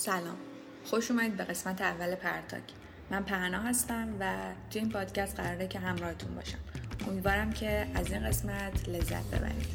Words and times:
سلام. 0.00 0.36
خوش 0.84 1.10
اومدید 1.10 1.36
به 1.36 1.44
قسمت 1.44 1.80
اول 1.80 2.14
پرتاک. 2.14 2.62
من 3.10 3.24
پهنا 3.24 3.58
هستم 3.58 4.08
و 4.20 4.36
تو 4.70 4.78
این 4.78 4.88
پادکست 4.88 5.40
قراره 5.40 5.68
که 5.68 5.78
همراهتون 5.78 6.34
باشم. 6.34 6.58
امیدوارم 7.08 7.52
که 7.52 7.86
از 7.94 8.12
این 8.12 8.28
قسمت 8.28 8.88
لذت 8.88 9.24
ببرید. 9.24 9.66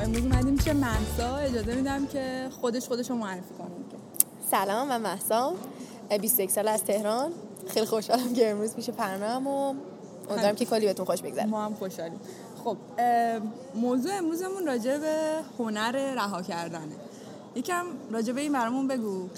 امروز 0.00 0.64
چه 0.64 0.72
منسا 0.72 1.36
اجازه 1.36 1.74
میدم 1.74 2.06
که 2.06 2.48
خودش 2.60 2.86
خودش 2.86 3.10
رو 3.10 3.16
معرفی 3.16 3.54
کنه. 3.58 3.70
سلام 4.50 4.88
من 4.88 5.00
محسا 5.00 5.54
21 6.20 6.50
سال 6.50 6.68
از 6.68 6.84
تهران. 6.84 7.32
خیلی 7.66 7.86
خوشحالم 7.86 8.34
که 8.34 8.50
امروز 8.50 8.74
پیش 8.74 8.90
پرنام 8.90 9.46
و 9.46 9.74
امیدوارم 10.30 10.54
که 10.54 10.64
کلی 10.64 10.86
بهتون 10.86 11.06
خوش 11.06 11.22
بگذره. 11.22 11.46
ما 11.46 11.64
هم 11.64 11.74
خوشحالیم. 11.74 12.20
خب 12.64 12.76
موضوع 13.74 14.12
امروزمون 14.14 14.66
راجع 14.66 14.98
به 14.98 15.12
هنر 15.58 16.14
رها 16.14 16.42
کردنه. 16.42 16.96
یکم 17.54 17.84
راجع 18.10 18.32
به 18.32 18.40
این 18.40 18.52
برامون 18.52 18.88
بگو. 18.88 19.28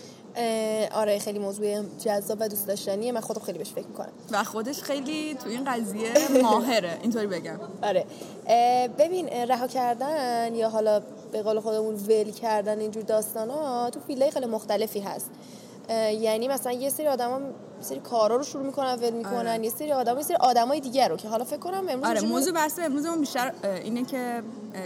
آره 0.93 1.19
خیلی 1.19 1.39
موضوع 1.39 1.85
جذاب 2.05 2.39
و 2.41 2.49
دوست 2.49 2.67
داشتنیه. 2.67 3.13
من 3.13 3.21
خودم 3.21 3.41
خیلی 3.41 3.59
بهش 3.59 3.71
فکر 3.71 3.87
می‌کنم. 3.87 4.13
و 4.31 4.45
خودش 4.45 4.83
خیلی 4.83 5.35
تو 5.35 5.49
این 5.49 5.65
قضیه 5.65 6.13
ماهره. 6.43 6.99
اینطوری 7.03 7.27
بگم. 7.27 7.59
آره. 7.83 8.05
ببین 8.99 9.29
رها 9.29 9.67
کردن 9.67 10.55
یا 10.55 10.69
حالا 10.69 11.03
به 11.33 11.43
قول 11.43 11.61
خودمون 11.61 11.95
ول 11.95 12.31
کردن 12.31 12.81
اینجور 12.81 13.03
داستان 13.03 13.51
ها 13.51 13.91
تو 13.91 14.01
فیلای 14.01 14.31
خیلی 14.31 14.47
مختلفی 14.47 15.01
هست. 15.01 15.31
یعنی 16.21 16.49
مثلا 16.49 16.73
یه 16.73 16.91
سری 16.91 17.07
آدما 17.07 17.41
سری 17.81 18.01
کارا 18.01 18.37
رو 18.37 18.43
شروع 18.43 18.67
می‌کنن 18.67 18.95
ول 18.95 19.11
می‌کنن 19.11 19.49
آره. 19.49 19.65
یه 19.65 19.71
سری 19.71 19.93
آدم 19.93 20.17
یه 20.17 20.23
سری 20.23 20.37
آدمای 20.37 20.81
دیگر 20.81 21.09
رو 21.09 21.17
که 21.17 21.29
حالا 21.29 21.45
فکر 21.45 21.59
کنم 21.59 21.89
امروز 21.89 22.05
آره 22.05 22.21
موضوع 22.21 22.53
بحث 22.53 22.79
امروزمون 22.79 23.21
بیشتر 23.21 23.53
اینه 23.85 24.05
که 24.05 24.43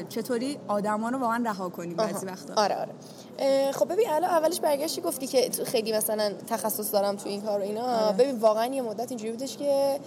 چطوری 0.09 0.59
آدما 0.69 1.09
رو 1.09 1.19
واقعا 1.19 1.43
رها 1.47 1.69
کنیم 1.69 1.97
بعضی 1.97 2.27
وقتا. 2.27 2.55
آره 2.57 2.77
آره. 2.77 2.93
خب 3.73 3.93
ببین 3.93 4.11
الان 4.11 4.31
اولش 4.31 4.61
برگشتی 4.61 5.01
گفتی 5.01 5.27
که 5.27 5.51
خیلی 5.65 5.93
مثلا 5.93 6.33
تخصص 6.47 6.93
دارم 6.93 7.17
تو 7.17 7.29
این 7.29 7.43
کار 7.43 7.61
و 7.61 7.63
اینا. 7.63 7.83
آره. 7.83 8.17
ببین 8.17 8.39
واقعا 8.39 8.67
یه 8.67 8.83
مدت 8.83 9.11
اینجوری 9.11 9.33
بودش 9.33 9.57
که 9.57 10.01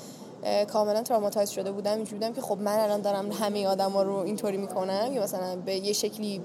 کاملا 0.74 1.02
تراماتایز 1.02 1.50
شده 1.50 1.72
بودم. 1.72 1.96
اینجوری 1.96 2.16
بودم 2.16 2.34
که 2.34 2.42
خب 2.42 2.58
من 2.58 2.80
الان 2.80 3.02
دارم 3.02 3.32
همه 3.32 3.68
آدما 3.68 4.04
رو 4.04 4.16
اینطوری 4.16 4.58
می‌کنم 4.58 5.10
یا 5.14 5.24
مثلا 5.24 5.56
به 5.56 5.76
یه 5.76 5.94
شکلی 5.94 6.42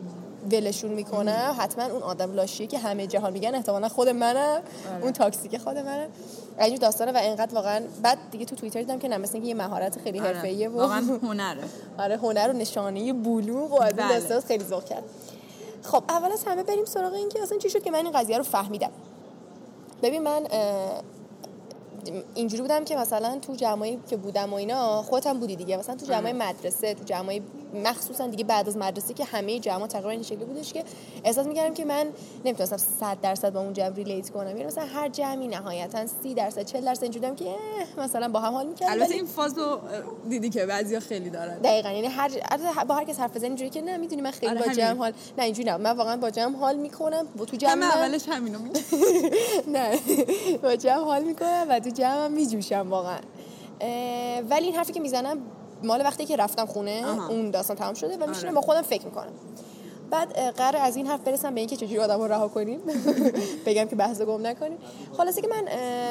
ولشون 0.53 0.91
می‌کنم 0.91 1.57
حتما 1.59 1.85
اون 1.85 2.03
آدم 2.03 2.33
لاشیه 2.33 2.67
که 2.67 2.79
همه 2.79 3.07
جهان 3.07 3.33
میگن 3.33 3.55
احتمالا 3.55 3.89
خود 3.89 4.09
منم 4.09 4.37
آره. 4.37 5.03
اون 5.03 5.13
تاکسیک 5.13 5.59
خود 5.59 5.79
منم 5.79 6.09
اینجور 6.59 6.79
داستانه 6.79 7.13
و 7.13 7.17
اینقدر 7.17 7.55
واقعا 7.55 7.83
بعد 8.03 8.19
دیگه 8.31 8.45
تو 8.45 8.57
توییتر 8.57 8.81
دیدم 8.81 8.99
که 8.99 9.09
نه 9.09 9.17
مثل 9.17 9.39
یه 9.39 9.55
مهارت 9.55 9.99
خیلی 9.99 10.21
آره. 10.21 10.29
حرفه‌ایه 10.29 10.69
و 10.69 10.79
واقعا 10.79 11.01
هنره 11.23 11.65
آره 11.99 12.17
هنر 12.17 12.51
و 12.51 12.53
نشانه 12.53 13.13
بلوغ 13.13 13.73
و 13.73 13.83
از 13.83 13.99
این 13.99 14.09
بله. 14.09 14.41
خیلی 14.41 14.65
ذوق 14.65 14.85
کرد 14.85 15.03
خب 15.83 16.03
اول 16.09 16.33
از 16.33 16.45
همه 16.45 16.63
بریم 16.63 16.85
سراغ 16.85 17.13
این 17.13 17.29
که 17.29 17.43
اصلا 17.43 17.59
چی 17.59 17.71
شد 17.71 17.83
که 17.83 17.91
من 17.91 18.05
این 18.05 18.13
قضیه 18.13 18.39
رو 18.39 18.43
فهمیدم 18.43 18.91
ببین 20.03 20.23
من 20.23 20.47
اینجوری 22.35 22.63
بودم 22.63 22.85
که 22.85 22.97
مثلا 22.97 23.39
تو 23.43 23.55
جمعی 23.55 23.99
که 24.11 24.17
بودم 24.17 24.53
و 24.53 24.55
اینا 24.55 25.03
خودم 25.03 25.41
بودی 25.41 25.57
دیگه 25.57 25.77
مثلا 25.77 25.97
تو 25.97 26.07
جمعی 26.07 26.33
آره. 26.33 26.49
مدرسه 26.49 26.95
تو 26.95 27.05
جمعی 27.05 27.43
مخصوصا 27.75 28.27
دیگه 28.27 28.45
بعد 28.45 28.69
از 28.69 28.77
مدرسه 28.77 29.15
که 29.15 29.25
همه 29.25 29.59
جمع 29.59 29.87
تقریبا 29.87 30.11
این 30.11 30.23
شکلی 30.23 30.45
بودش 30.45 30.73
که 30.73 30.85
احساس 31.25 31.47
می‌کردم 31.47 31.75
که 31.75 31.85
من 31.85 32.07
نمی‌تونستم 32.45 32.77
100 32.77 33.21
درصد 33.21 33.53
با 33.53 33.61
اون 33.61 33.73
جمع 33.73 33.95
ریلیت 33.95 34.31
کنم. 34.31 34.47
یعنی 34.47 34.65
مثلا 34.65 34.85
هر 34.85 35.09
جمعی 35.09 35.49
نهایتا 35.49 36.07
30 36.23 36.35
درصد 36.35 36.63
40 36.63 36.85
درصد 36.85 37.03
اینجوری 37.03 37.35
که 37.35 37.55
مثلا 37.99 38.29
با 38.29 38.41
هم 38.41 38.53
حال 38.53 38.67
می‌کردم. 38.67 38.93
البته 38.93 39.15
این 39.15 39.27
فازو 39.27 39.79
دیدی 40.29 40.51
که 40.51 40.67
بعضیا 40.67 41.01
خیلی 41.01 41.31
دارن. 41.31 41.59
دقیقاً. 41.59 41.91
یعنی 41.91 42.07
هر 42.07 42.31
با 42.89 42.95
هر 42.95 43.05
کس 43.05 43.21
حرف 43.21 43.37
بزنی 43.37 43.47
اینجوری 43.47 43.71
که 43.71 43.83
نه 43.83 43.97
می‌دونی 43.97 44.23
من 44.23 44.31
خیلی 44.31 44.53
آره 44.53 44.67
با 44.67 44.73
جمع 44.73 44.99
حال 44.99 45.13
نه 45.39 45.45
اینجوری 45.45 45.71
نه. 45.71 45.77
من 45.77 45.97
واقعا 45.97 46.17
با 46.17 46.31
جمع 46.31 46.57
حال 46.59 46.77
می‌کنم. 46.77 47.27
با 47.37 47.45
تو 47.45 47.57
جمع 47.57 47.85
اولش 47.85 48.29
همینو 48.29 48.59
نه. 49.75 49.99
با 50.63 50.77
جمع 50.77 51.05
حال 51.05 51.25
می‌کنم 51.25 51.67
و 51.69 51.81
تو 51.81 51.91
جمع 51.91 52.29
میجوشم 52.29 52.87
واقعا. 52.91 53.19
ولی 54.51 54.67
این 54.67 54.75
حرفی 54.75 54.93
که 54.93 55.01
می‌زنم 55.01 55.39
مال 55.83 56.01
وقتی 56.01 56.27
که 56.27 56.37
رفتم 56.37 56.67
خونه 56.67 57.05
اون 57.29 57.51
داستان 57.51 57.77
تمام 57.77 57.95
شده 57.95 58.17
و 58.17 58.27
میشینم 58.27 58.47
آره. 58.47 58.55
با 58.55 58.61
خودم 58.61 58.83
فکر 58.83 59.05
می‌کنم. 59.05 59.33
بعد 60.11 60.37
قرار 60.37 60.83
از 60.83 60.97
این 60.97 61.07
حرف 61.07 61.21
برسم 61.21 61.55
به 61.55 61.61
اینکه 61.61 61.77
چجوری 61.77 61.99
آدم 61.99 62.19
رو 62.19 62.29
رها 62.29 62.49
کنیم. 62.49 62.81
بگم 63.67 63.85
که 63.85 63.97
بحث 63.97 64.21
گم 64.21 64.47
نکنیم. 64.47 64.79
خلاصه 65.17 65.41
که 65.41 65.49
من 65.49 65.65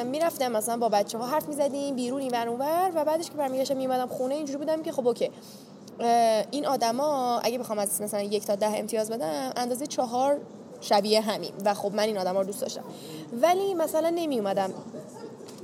می‌رفتم 0.06 0.52
مثلا 0.52 0.76
با 0.76 0.88
بچه 0.88 1.18
ها 1.18 1.26
حرف 1.26 1.48
می‌زدیم 1.48 1.96
بیرون 1.96 2.20
این 2.20 2.34
اونور 2.34 2.92
و 2.94 3.04
بعدش 3.04 3.30
که 3.30 3.36
برمیگشتم 3.36 3.76
میمدم 3.76 4.06
خونه 4.06 4.34
اینجوری 4.34 4.58
بودم 4.58 4.82
که 4.82 4.92
خب 4.92 5.06
اوکی. 5.06 5.30
این 6.50 6.66
آدما 6.66 7.38
اگه 7.38 7.58
بخوام 7.58 7.78
از 7.78 8.02
مثلا 8.02 8.22
یک 8.22 8.46
تا 8.46 8.54
ده 8.54 8.78
امتیاز 8.78 9.10
بدم 9.10 9.52
اندازه 9.56 9.86
چهار 9.86 10.40
شبیه 10.80 11.20
همین 11.20 11.52
و 11.64 11.74
خب 11.74 11.94
من 11.94 12.02
این 12.02 12.18
آدما 12.18 12.40
رو 12.40 12.46
دوست 12.46 12.60
داشتم. 12.60 12.84
ولی 13.42 13.74
مثلا 13.74 14.10
نمی 14.14 14.38
اومدم 14.38 14.70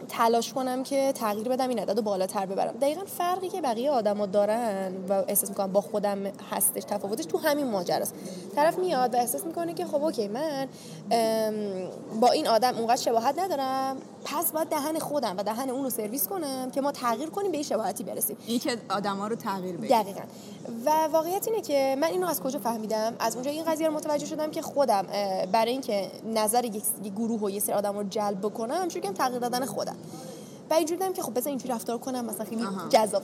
تلاش 0.09 0.53
کنم 0.53 0.83
که 0.83 1.13
تغییر 1.13 1.49
بدم 1.49 1.69
این 1.69 1.79
عدد 1.79 1.97
رو 1.97 2.03
بالاتر 2.03 2.47
ببرم. 2.47 2.73
دقیقا 2.73 3.05
فرقی 3.05 3.49
که 3.49 3.61
بقیه 3.61 3.91
آدما 3.91 4.27
دارن 4.27 4.93
و 5.09 5.13
احساس 5.13 5.49
می‌کنم 5.49 5.73
با 5.73 5.81
خودم 5.81 6.19
هستش 6.51 6.85
تفاوتش 6.85 7.25
تو 7.25 7.39
همین 7.39 7.67
ماجراست 7.67 8.15
طرف 8.55 8.79
میاد 8.79 9.15
و 9.15 9.17
احساس 9.17 9.45
می‌کنه 9.45 9.75
که 9.75 9.87
خب 9.87 10.05
اوکی 10.05 10.29
من 10.29 10.69
با 12.21 12.31
این 12.31 12.49
آدم 12.49 12.77
اونقدر 12.77 12.97
شباهت 12.97 13.39
ندارم 13.39 13.97
پس 14.25 14.53
باید 14.53 14.69
دهن 14.69 14.99
خودم 14.99 15.37
و 15.37 15.43
دهن 15.43 15.71
اون 15.71 15.85
رو 15.85 15.91
سرویس 15.91 16.29
کنم 16.29 16.71
که 16.71 16.81
ما 16.81 16.93
تغییر 16.93 17.31
کنیم 17.31 17.51
به 17.51 17.57
این 17.57 17.67
شباهتی 17.67 18.05
برسیم. 18.05 18.37
این 18.47 18.59
که 18.59 18.77
آدما 18.91 19.27
رو 19.27 19.37
تغییر 19.37 19.77
بدیم. 19.77 19.89
دقیقاً. 19.89 20.21
و 20.87 20.91
واقعیت 21.13 21.49
اینه 21.49 21.61
که 21.61 21.97
من 22.01 22.09
اینو 22.09 22.27
از 22.27 22.41
کجا 22.41 22.59
فهمیدم؟ 22.59 23.15
از 23.19 23.35
اونجا 23.35 23.51
این 23.51 23.65
قضیه 23.65 23.87
رو 23.87 23.95
متوجه 23.95 24.27
شدم 24.27 24.51
که 24.51 24.63
خودم 24.63 25.07
برای 25.53 25.73
اینکه 25.73 26.11
نظر 26.35 26.65
یک 26.65 26.85
گروه 27.17 27.41
و 27.41 27.51
یه 27.51 27.61
سری 27.61 27.75
آدم 27.75 27.99
رو 27.99 28.05
جلب 28.05 28.41
بکنم 28.41 28.89
شروع 28.89 29.13
تغییر 29.13 29.39
دادن 29.39 29.65
خودم. 29.65 29.96
و 30.71 30.75
اینجوری 30.75 31.13
که 31.13 31.23
خب 31.23 31.35
بذار 31.35 31.49
اینجوری 31.49 31.75
رفتار 31.75 31.99
کنم 31.99 32.25
مثلا 32.25 32.47
خیلی 32.47 32.67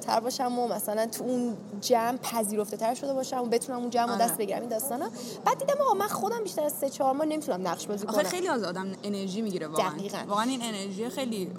تر 0.01 0.21
باشم 0.21 0.59
و 0.59 0.69
مثلا 0.69 1.07
تو 1.07 1.25
اون 1.25 1.57
جمع 1.81 2.17
پذیرفته 2.17 2.77
تر 2.77 2.95
شده 2.95 3.15
باشم 3.15 3.39
و 3.39 3.45
بتونم 3.45 3.79
اون 3.79 3.91
جمع 3.91 4.17
دست 4.17 4.37
بگیرم 4.37 4.61
این 4.61 4.69
داستانا. 4.69 5.09
بعد 5.45 5.59
دیدم 5.59 5.81
آقا 5.81 5.95
من 5.95 6.09
خودم 6.09 6.43
بیشتر 6.43 6.65
از 6.65 6.73
3 6.73 6.91
4 6.91 7.15
ماه 7.15 7.27
نمی‌تونم 7.27 7.69
نقش 7.69 7.87
بازی 7.87 8.07
کنم. 8.07 8.23
خیلی 8.23 8.49
از 8.49 8.63
آدم 8.63 8.87
انرژی 9.03 9.43
می‌گیره 9.43 9.67
واقعا. 9.67 9.93
واقعا 10.29 10.45
این 10.45 10.63
انرژی 10.63 11.09
خیلی 11.09 11.51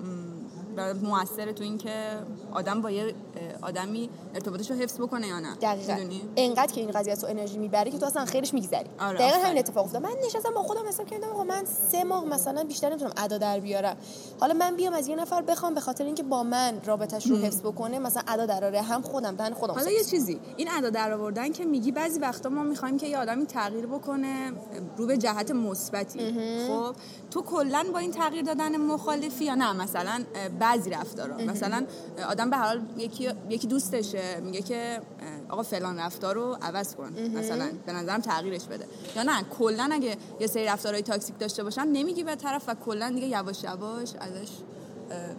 موثره 1.03 1.53
تو 1.53 1.63
اینکه 1.63 2.17
آدم 2.53 2.81
با 2.81 2.91
یه 2.91 3.13
آدمی 3.61 4.09
ارتباطش 4.33 4.71
رو 4.71 4.77
حفظ 4.77 5.01
بکنه 5.01 5.27
یا 5.27 5.39
نه؟ 5.39 5.55
دقیقاً. 5.55 5.97
اینقدر 6.35 6.73
که 6.73 6.81
این 6.81 6.91
قضیه 6.91 7.15
تو 7.15 7.27
انرژی 7.27 7.57
می‌بره 7.57 7.91
که 7.91 7.97
تو 7.97 8.05
اصلا 8.05 8.25
خیرش 8.25 8.53
میگذری. 8.53 8.89
آره 8.99 9.19
دقیقاً 9.19 9.37
همین 9.37 9.57
اتفاق 9.57 9.85
افتاد. 9.85 10.03
من 10.03 10.09
نشستم 10.25 10.53
با 10.55 10.63
خودم 10.63 10.87
حساب 10.87 11.05
کردم 11.07 11.27
آقا 11.27 11.43
من 11.43 11.65
سه 11.65 12.03
ماه 12.03 12.25
مثلا 12.25 12.63
بیشتر 12.63 12.89
نمی‌تونم 12.89 13.11
ادا 13.17 13.37
در 13.37 13.59
بیارم. 13.59 13.97
حالا 14.39 14.53
من 14.53 14.75
بیام 14.75 14.93
از 14.93 15.07
یه 15.07 15.15
نفر 15.15 15.41
بخوام 15.41 15.73
به 15.73 15.81
خاطر 15.81 16.03
اینکه 16.03 16.23
با 16.23 16.43
من 16.43 16.81
رابطش 16.85 17.27
رو 17.27 17.37
حفظ 17.37 17.61
بکنه 17.61 17.99
مثلا 17.99 18.23
ادا 18.27 18.45
دراره 18.45 18.81
هم 18.81 19.01
خودم 19.01 19.35
دهن 19.35 19.53
خودم 19.53 19.73
حالا 19.73 19.91
یه 19.91 20.03
چیزی 20.03 20.39
این 20.57 20.69
ادا 20.71 20.89
در 20.89 21.13
آوردن 21.13 21.51
که 21.51 21.65
میگی 21.65 21.91
بعضی 21.91 22.19
وقتا 22.19 22.49
ما 22.49 22.63
می‌خوایم 22.63 22.97
که 22.97 23.07
یه 23.07 23.17
آدمی 23.17 23.45
تغییر 23.45 23.85
بکنه 23.85 24.51
رو 24.97 25.05
به 25.05 25.17
جهت 25.17 25.51
مثبتی. 25.51 26.19
خب 26.67 26.95
تو 27.31 27.41
کلا 27.41 27.85
با 27.93 27.99
این 27.99 28.11
تغییر 28.11 28.43
دادن 28.43 28.77
مخالفی 28.77 29.45
یا 29.45 29.55
نه؟ 29.55 29.73
مثلا 29.73 30.23
بعضی 30.59 30.89
رفتارا. 30.89 31.37
مثلا 31.37 31.85
آدم 32.29 32.42
به 32.49 32.57
حال 32.57 32.81
یکی 32.97 33.29
یکی 33.49 33.67
دوستشه 33.67 34.39
میگه 34.39 34.61
که 34.61 35.01
آقا 35.49 35.63
فلان 35.63 35.99
رفتار 35.99 36.35
رو 36.35 36.57
عوض 36.61 36.95
کن. 36.95 37.13
مثلا 37.35 37.69
به 37.85 37.91
نظرم 37.93 38.21
تغییرش 38.21 38.63
بده. 38.63 38.85
یا 39.15 39.23
نه 39.23 39.43
کلا 39.43 39.89
اگه 39.91 40.17
یه 40.39 40.47
سری 40.47 40.65
رفتارهای 40.65 41.03
toxic 41.03 41.39
داشته 41.39 41.63
باشن 41.63 41.87
نمیگی 41.87 42.23
به 42.23 42.35
طرف 42.35 42.63
و 42.69 42.75
کلا 42.85 43.09
دیگه 43.09 43.27
یواش 43.27 43.63
یواش 43.63 44.09
ازش 44.19 44.49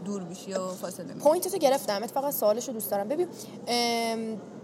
دور 0.04 0.24
بشی 0.24 0.52
و 0.52 0.68
فاصله 0.68 1.14
point 1.14 1.48
تو 1.48 1.58
گرفتم. 1.58 2.02
اتفاقا 2.02 2.30
سوالش 2.30 2.68
رو 2.68 2.74
دوست 2.74 2.90
دارم. 2.90 3.08
ببین 3.08 3.28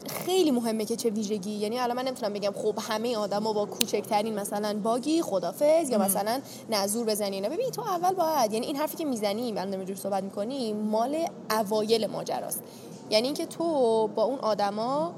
خیلی 0.08 0.50
مهمه 0.50 0.84
که 0.84 0.96
چه 0.96 1.10
ویژگی. 1.10 1.50
یعنی 1.50 1.78
الان 1.78 1.96
من 1.96 2.04
نمی‌تونم 2.04 2.32
بگم 2.32 2.52
خب 2.52 2.74
همه 2.80 3.16
آدما 3.16 3.52
با 3.52 3.66
کوچکترین 3.66 4.34
مثلا 4.34 4.80
bug 4.82 5.12
ی 5.12 5.22
خدافظ 5.22 5.90
یا 5.90 5.98
مثلا 5.98 6.40
نظر 6.70 7.06
بزنی. 7.06 7.40
نه 7.40 7.48
ببین 7.48 7.70
تو 7.70 7.82
اول 7.82 8.14
باید 8.14 8.52
یعنی 8.52 8.66
این 8.66 8.76
حرفی 8.76 8.96
که 8.96 9.04
می‌زنی 9.04 9.52
من 9.52 9.84
جور 9.84 9.96
صحبت 9.96 10.22
می‌کنی 10.22 10.72
مال 10.72 11.26
اوایل 11.50 12.06
ماجراست. 12.06 12.62
یعنی 13.10 13.26
اینکه 13.26 13.46
تو 13.46 13.64
با 14.08 14.22
اون 14.22 14.38
آدما 14.38 15.12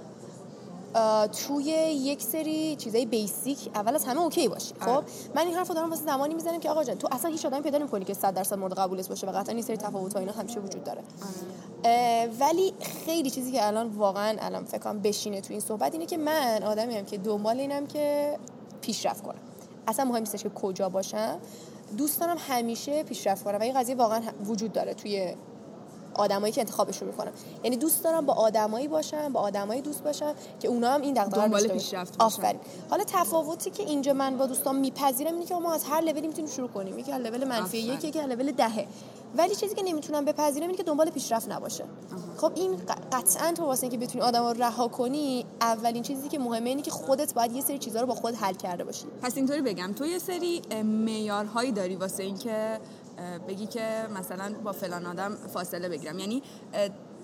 توی 1.47 1.65
یک 1.65 2.23
سری 2.23 2.77
چیزای 2.77 3.07
بیسیک 3.07 3.71
اول 3.75 3.95
از 3.95 4.05
همه 4.05 4.21
اوکی 4.21 4.49
باشی. 4.49 4.75
خب؟ 4.81 4.89
آره. 4.89 5.05
من 5.35 5.47
این 5.47 5.57
حرفو 5.57 5.75
دارم 5.75 5.91
واسه 5.91 6.05
زمانی 6.05 6.35
می‌زنم 6.35 6.61
که 6.61 6.71
آقا 6.71 6.85
جان 6.85 6.97
تو 6.97 7.09
اصلا 7.13 7.31
هیچ 7.31 7.47
آدمی 7.47 7.63
پیدا 7.63 7.79
نمی‌کنی 7.79 8.05
که 8.05 8.15
100 8.15 8.35
درصد 8.35 8.59
مورد 8.59 8.75
قبولش 8.75 9.07
باشه 9.09 9.27
و 9.27 9.31
قطعا 9.31 9.55
این 9.55 9.63
سری 9.63 9.77
تفاوت‌ها 9.77 10.21
اینا 10.21 10.33
همیشه 10.33 10.61
وجود 10.61 10.85
داره. 10.85 11.03
آره. 11.85 12.31
ولی 12.41 12.75
خیلی 13.07 13.31
چیزی 13.31 13.53
که 13.53 13.67
الان 13.67 13.89
واقعا 13.89 14.37
الان 14.41 14.65
فکر 14.65 14.79
کنم 14.79 15.01
بشینه 15.01 15.41
تو 15.41 15.53
این 15.53 15.61
صحبت 15.61 15.93
اینه 15.93 16.07
که 16.07 16.17
من 16.17 16.63
آدمی 16.63 16.97
هم 16.97 17.05
که 17.05 17.19
دنبال 17.19 17.61
اینم 17.61 17.87
که 17.87 18.39
پیشرفت 18.81 19.23
کنم. 19.23 19.41
اصلا 19.89 20.05
مهم 20.05 20.19
نیستش 20.19 20.43
که 20.43 20.49
کجا 20.49 20.89
باشم. 20.89 21.39
دوست 21.99 22.21
دارم 22.21 22.37
همیشه 22.49 23.03
پیشرفت 23.03 23.45
کنم 23.45 23.59
و 23.59 23.63
این 23.63 23.81
قضیه 23.81 23.95
واقعا 23.95 24.23
وجود 24.45 24.73
داره 24.73 24.95
توی 24.95 25.35
آدمایی 26.15 26.53
که 26.53 26.61
انتخابشون 26.61 27.09
می‌کنم. 27.09 27.33
یعنی 27.65 27.77
دوست 27.77 28.05
دارم 28.05 28.27
با 28.27 28.33
آدمایی 28.33 28.89
باشم 28.89 29.33
با 29.33 29.41
آدمایی 29.41 29.81
دوست 29.81 30.05
باشم 30.05 30.35
که 30.61 30.69
اونا 30.69 30.91
هم 30.91 31.01
این 31.01 31.15
دغدغه 31.15 31.43
دنبال 31.43 31.69
پیشرفت 31.69 32.15
آفرین. 32.19 32.61
حالا 32.91 33.05
تفاوتی 33.07 33.71
که 33.71 33.83
اینجا 33.83 34.13
من 34.13 34.37
با 34.37 34.47
دوستان 34.47 34.77
میپذیرم 34.77 35.33
اینه 35.33 35.47
که 35.47 35.55
ما 35.55 35.75
از 35.75 35.85
هر 35.85 36.01
لولی 36.01 36.27
می‌تونیم 36.27 36.51
شروع 36.51 36.69
کنیم. 36.69 36.99
یکی 36.99 37.13
از 37.13 37.23
لول 37.23 37.45
منفی 37.45 37.79
یکی 37.79 38.11
که 38.11 38.23
لول 38.23 38.53
دهه. 38.53 38.87
ولی 39.37 39.55
چیزی 39.55 39.75
که 39.75 39.83
نمی‌تونم 39.83 40.25
بپذیرم 40.25 40.67
اینه 40.67 40.77
که 40.77 40.83
دنبال 40.83 41.11
پیشرفت 41.11 41.49
نباشه. 41.49 41.85
خب 42.37 42.53
این 42.55 42.77
قطعا 43.13 43.53
تو 43.53 43.65
واسه 43.65 43.83
اینکه 43.83 43.99
بتونی 44.07 44.25
آدم 44.25 44.43
رو 44.43 44.53
رها 44.63 44.89
کنی 44.89 45.47
اولین 45.61 46.03
چیزی 46.03 46.29
که 46.29 46.39
مهمه 46.39 46.69
اینه 46.69 46.83
که 46.83 46.91
خودت 46.91 47.35
باید 47.35 47.53
یه 47.53 47.63
سری 47.63 47.79
چیزها 47.79 48.01
رو 48.01 48.07
با 48.07 48.15
خود 48.15 48.35
حل 48.35 48.55
کرده 48.55 48.85
باشی. 48.85 49.05
پس 49.23 49.37
اینطوری 49.37 49.61
بگم 49.61 49.93
تو 49.93 50.07
یه 50.07 50.19
سری 50.19 50.63
معیارهایی 50.85 51.73
داری 51.73 51.97
واسه 51.97 52.23
اینکه 52.23 52.79
بگی 53.49 53.67
که 53.67 54.07
مثلا 54.19 54.55
با 54.65 54.73
فلان 54.73 55.07
آدم 55.07 55.35
فاصله 55.35 55.89
بگیرم. 55.89 56.19
یعنی 56.19 56.43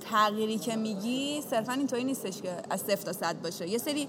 تغییری 0.00 0.58
که 0.58 0.76
میگی 0.76 1.42
صرفا 1.50 1.72
اینطوری 1.72 2.04
نیستش 2.04 2.42
که 2.42 2.56
از 2.70 2.80
صفر 2.80 3.02
تا 3.02 3.12
صد 3.12 3.42
باشه. 3.42 3.68
یه 3.68 3.78
سری 3.78 4.08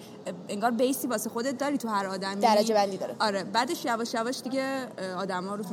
انگار 0.50 0.72
بیسی 0.72 1.08
واسه 1.08 1.30
خودت 1.30 1.58
داری 1.58 1.78
تو 1.78 1.88
هر 1.88 2.06
آدمی. 2.06 2.42
درجه 2.42 2.74
بندی 2.74 2.98
داره. 2.98 3.16
آره 3.20 3.44
بعدش 3.44 3.86
یواش 3.86 4.14
یواش 4.14 4.42
دیگه 4.42 4.88
آدما 5.18 5.56
رو 5.56 5.64
تو 5.64 5.70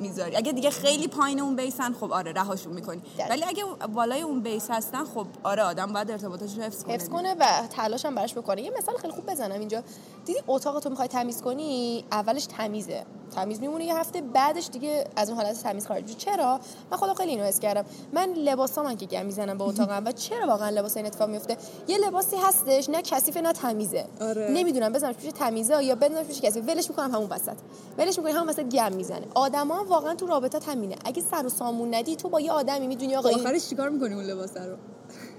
می‌ذاری. 0.00 0.36
اگه 0.36 0.52
دیگه 0.52 0.70
خیلی 0.70 1.08
پایین 1.08 1.40
اون 1.40 1.56
بیسن 1.56 1.92
خب 1.92 2.12
آره 2.12 2.32
رهاشون 2.32 2.72
می‌کنی. 2.72 3.02
ولی 3.30 3.44
اگه 3.44 3.64
بالای 3.94 4.20
اون 4.20 4.40
بیس 4.40 4.70
هستن 4.70 5.04
خب 5.04 5.26
آره 5.42 5.62
آدم 5.62 5.92
باید 5.92 6.10
ارتباطش 6.10 6.56
رو 6.56 6.62
حفظ 6.62 6.84
کنه 6.84 6.94
حفظ 6.94 7.08
کنه 7.08 7.34
و 7.34 7.66
تلاش 7.70 8.04
هم 8.04 8.14
براش 8.14 8.34
بکنه. 8.34 8.62
یه 8.62 8.72
مثال 8.78 8.96
خیلی 8.96 9.12
خوب 9.12 9.30
بزنم 9.30 9.58
اینجا. 9.60 9.82
دیدی 10.24 10.40
اتاق 10.46 10.80
تو 10.80 10.90
می‌خوای 10.90 11.08
تمیز 11.08 11.42
کنی؟ 11.42 12.04
اولش 12.12 12.46
تمیزه. 12.46 13.04
تمیز 13.34 13.60
میمونه 13.60 13.84
یه 13.84 13.96
هفته 13.96 14.20
بعدش 14.20 14.68
دیگه 14.72 15.04
از 15.16 15.30
اون 15.30 15.40
حالت 15.40 15.62
تمیز 15.62 15.86
خارج 15.86 16.16
چرا؟ 16.16 16.60
من 16.90 16.96
خودم 16.96 17.14
خیلی 17.14 17.30
اینو 17.30 17.44
حس 17.44 17.60
کردم. 17.60 17.84
من 18.12 18.32
لباسام 18.32 18.96
که 18.96 19.06
گم 19.06 19.30
می‌زنم 19.44 19.58
به 19.58 19.64
اتاقم 19.64 20.02
و 20.06 20.12
چرا 20.12 20.46
واقعا 20.46 20.70
لباس 20.70 20.96
این 20.96 21.06
اتفاق 21.06 21.30
میفته 21.30 21.56
یه 21.88 21.98
لباسی 21.98 22.36
هستش 22.36 22.90
نه 22.90 23.02
کثیف 23.02 23.36
نه 23.36 23.52
تمیزه. 23.52 24.04
آره. 24.20 24.50
نمی‌دونم 24.50 24.92
بزنمش 24.92 25.14
پیش 25.14 25.32
تمیزه 25.32 25.84
یا 25.84 25.94
بزنمش 25.94 26.26
پیش 26.26 26.40
کثیف. 26.40 26.68
ولش 26.68 26.90
می‌کنم 26.90 27.14
همون 27.14 27.28
وسط. 27.30 27.56
ولش 27.98 28.18
می‌کنم 28.18 28.32
همون 28.32 28.48
وسط 28.48 28.62
گم 28.62 28.92
می‌زنه. 28.92 29.26
آدما 29.34 29.84
واقعا 29.88 30.14
تو 30.14 30.26
رابطه 30.26 30.58
تامینه 30.58 30.96
اگه 31.04 31.22
سر 31.22 31.46
و 31.46 31.48
سامون 31.48 31.94
ندی 31.94 32.16
تو 32.16 32.28
با 32.28 32.40
یه 32.40 32.52
آدمی 32.52 32.86
می‌دونی 32.86 33.16
آقا 33.16 33.30
آخرش 33.30 33.68
چیکار 33.68 33.88
می‌کنی 33.88 34.14
اون 34.14 34.24
لباس 34.24 34.56
رو؟ 34.56 34.76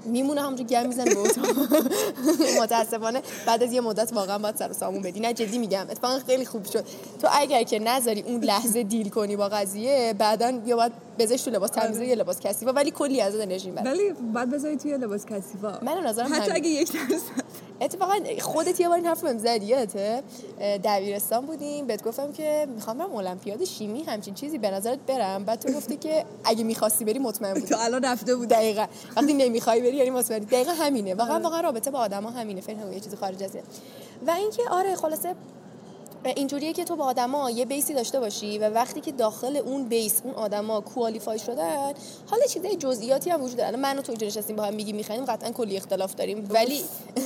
میمونه 0.06 0.42
همونجا 0.42 0.64
گم 0.64 0.88
می‌زنه 0.88 1.14
به 1.14 1.20
اتاق. 1.20 1.46
متاسفانه. 2.62 3.22
بعد 3.46 3.64
از 3.64 3.74
یه 3.74 3.82
مدت 3.82 4.14
واقعا 4.14 4.38
باید 4.38 4.56
سر 4.56 4.70
و 4.70 4.74
سامون 4.74 5.02
بدی. 5.02 5.20
نه 5.20 5.34
جدی 5.34 5.58
میگم. 5.58 5.88
اتفاقا 5.90 6.20
خیلی 6.20 6.46
خوب 6.46 6.66
شد. 6.66 6.86
تو 7.22 7.28
اگر 7.32 7.64
که 7.64 7.80
نذاری 7.80 8.22
اون 8.22 8.44
لحظه 8.44 8.84
دیل 8.84 9.10
کنی 9.10 9.36
با 9.36 9.50
قضیه 9.50 10.16
بعدا 10.18 10.54
یا 10.66 10.76
باید 10.76 10.92
بزنش 11.20 11.42
تو 11.42 11.52
لباس 11.52 11.70
تمیز 11.70 12.00
یه 12.00 12.16
لباس 12.16 12.40
کثیفه 12.40 12.72
ولی 12.72 12.92
کلی 12.92 13.22
از 13.22 13.40
انرژی 13.40 13.70
می‌بره 13.70 13.92
ولی 13.92 14.14
بعد 14.34 14.50
بذاری 14.50 14.78
توی 14.78 14.98
لباس 14.98 15.26
کثیفه. 15.26 15.84
من 15.84 16.08
نظرم 16.08 16.34
حتی 16.34 16.52
اگه 16.52 16.70
یک 16.70 16.92
درصد. 16.92 17.56
اتفاقا 17.82 18.14
خودت 18.42 18.80
یه 18.80 18.88
بار 18.88 18.98
این 18.98 19.06
حرف 19.06 19.22
بهم 19.22 19.38
زدی 19.38 19.66
یادته؟ 19.66 20.24
دبیرستان 20.84 21.46
بودیم. 21.46 21.88
بهت 21.88 22.04
گفتم 22.04 22.32
که 22.32 22.68
می‌خوام 22.76 22.98
برم 22.98 23.16
المپیاد 23.16 23.64
شیمی 23.64 24.04
همچین 24.04 24.34
چیزی 24.34 24.58
به 24.58 24.72
نظرت 24.72 25.00
برم. 25.08 25.44
بعد 25.44 25.60
تو 25.60 25.72
گفتی 25.72 25.98
که 25.98 26.26
اگه 26.44 26.64
می‌خواستی 26.64 27.06
بری 27.06 27.20
مطمئن 27.20 27.54
بودی. 27.54 27.68
تو 27.68 27.76
الان 27.80 28.06
رفته 28.06 28.36
بود 28.36 28.48
دقیقاً. 28.48 28.86
وقتی 29.16 29.34
نمی‌خوای 29.34 29.82
بری 29.82 29.95
یعنی 29.96 30.10
مطمئن 30.10 30.40
دقیقاً 30.40 30.72
همینه. 30.72 31.16
واقعا 31.16 31.40
واقعا 31.40 31.62
رابطه 31.62 31.92
با 31.92 32.00
آدما 32.00 32.30
همینه. 32.30 32.62
فکر 32.62 32.78
یه 32.94 33.00
چیزی 33.00 33.16
خارج 33.16 33.44
ازه 33.44 33.64
و 34.28 34.32
اینکه 34.32 34.62
آره 34.72 34.96
خلاصه 34.96 35.36
اینجوریه 36.30 36.74
که 36.74 36.84
تو 36.84 36.96
با 36.96 37.06
آدما 37.06 37.50
یه 37.50 37.66
بیسی 37.66 37.94
داشته 37.94 38.20
باشی 38.20 38.58
و 38.58 38.70
وقتی 38.70 39.02
که 39.02 39.12
داخل 39.12 39.58
اون 39.58 39.84
بیس 39.88 40.22
اون 40.24 40.34
آدما 40.34 40.82
کوالیفای 40.82 41.40
شدن 41.40 41.94
حالا 42.30 42.46
چیزای 42.50 42.76
جزئیاتی 42.76 43.30
هم 43.30 43.44
وجود 43.44 43.58
داره. 43.58 43.78
من 43.78 44.00
و 44.00 44.02
تو 44.02 44.12
اینجا 44.12 44.28
نشستیم 44.28 44.56
با 44.56 44.64
هم 44.64 44.74
میگی 44.74 44.94
می‌خوایم 44.94 45.26
قطعا 45.26 45.52
کلی 45.52 45.78
اختلاف 45.78 46.16
داریم. 46.16 46.48
ولی 46.50 46.82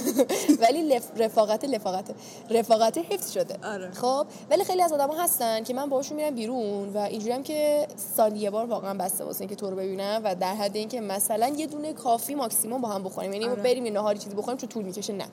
ولی 0.61 1.01
رفاقت 1.17 1.65
لفاقت 1.65 2.05
رفاقت 2.49 2.97
حفظ 2.97 3.31
شده. 3.31 3.57
آره. 3.63 3.91
خب؟ 3.91 4.25
ولی 4.49 4.63
خیلی 4.63 4.81
از 4.81 4.93
آدما 4.93 5.13
هستن 5.13 5.63
که 5.63 5.73
من 5.73 5.89
باهاشون 5.89 6.17
میرم 6.17 6.35
بیرون 6.35 6.89
و 6.89 6.97
اینجوری 6.97 7.31
هم 7.31 7.43
که 7.43 7.87
سال 8.15 8.35
یه 8.35 8.49
بار 8.49 8.65
واقعا 8.65 8.93
بسته 8.93 9.23
واسه 9.23 9.41
اینکه 9.41 9.55
تو 9.55 9.69
رو 9.69 9.75
ببینم 9.75 10.21
و 10.23 10.35
در 10.35 10.55
حد 10.55 10.75
اینکه 10.75 11.01
مثلا 11.01 11.47
یه 11.47 11.67
دونه 11.67 11.93
کافی 11.93 12.35
ماکسیموم 12.35 12.81
با 12.81 12.87
هم 12.87 13.03
بخوریم. 13.03 13.33
یعنی 13.33 13.45
آره. 13.45 13.61
بریم 13.61 13.85
یه 13.85 13.91
نهاری 13.91 14.19
چیزی 14.19 14.35
بخوریم 14.35 14.57
چون 14.57 14.69
طول 14.69 14.83
می‌کشه 14.83 15.13
نه. 15.13 15.25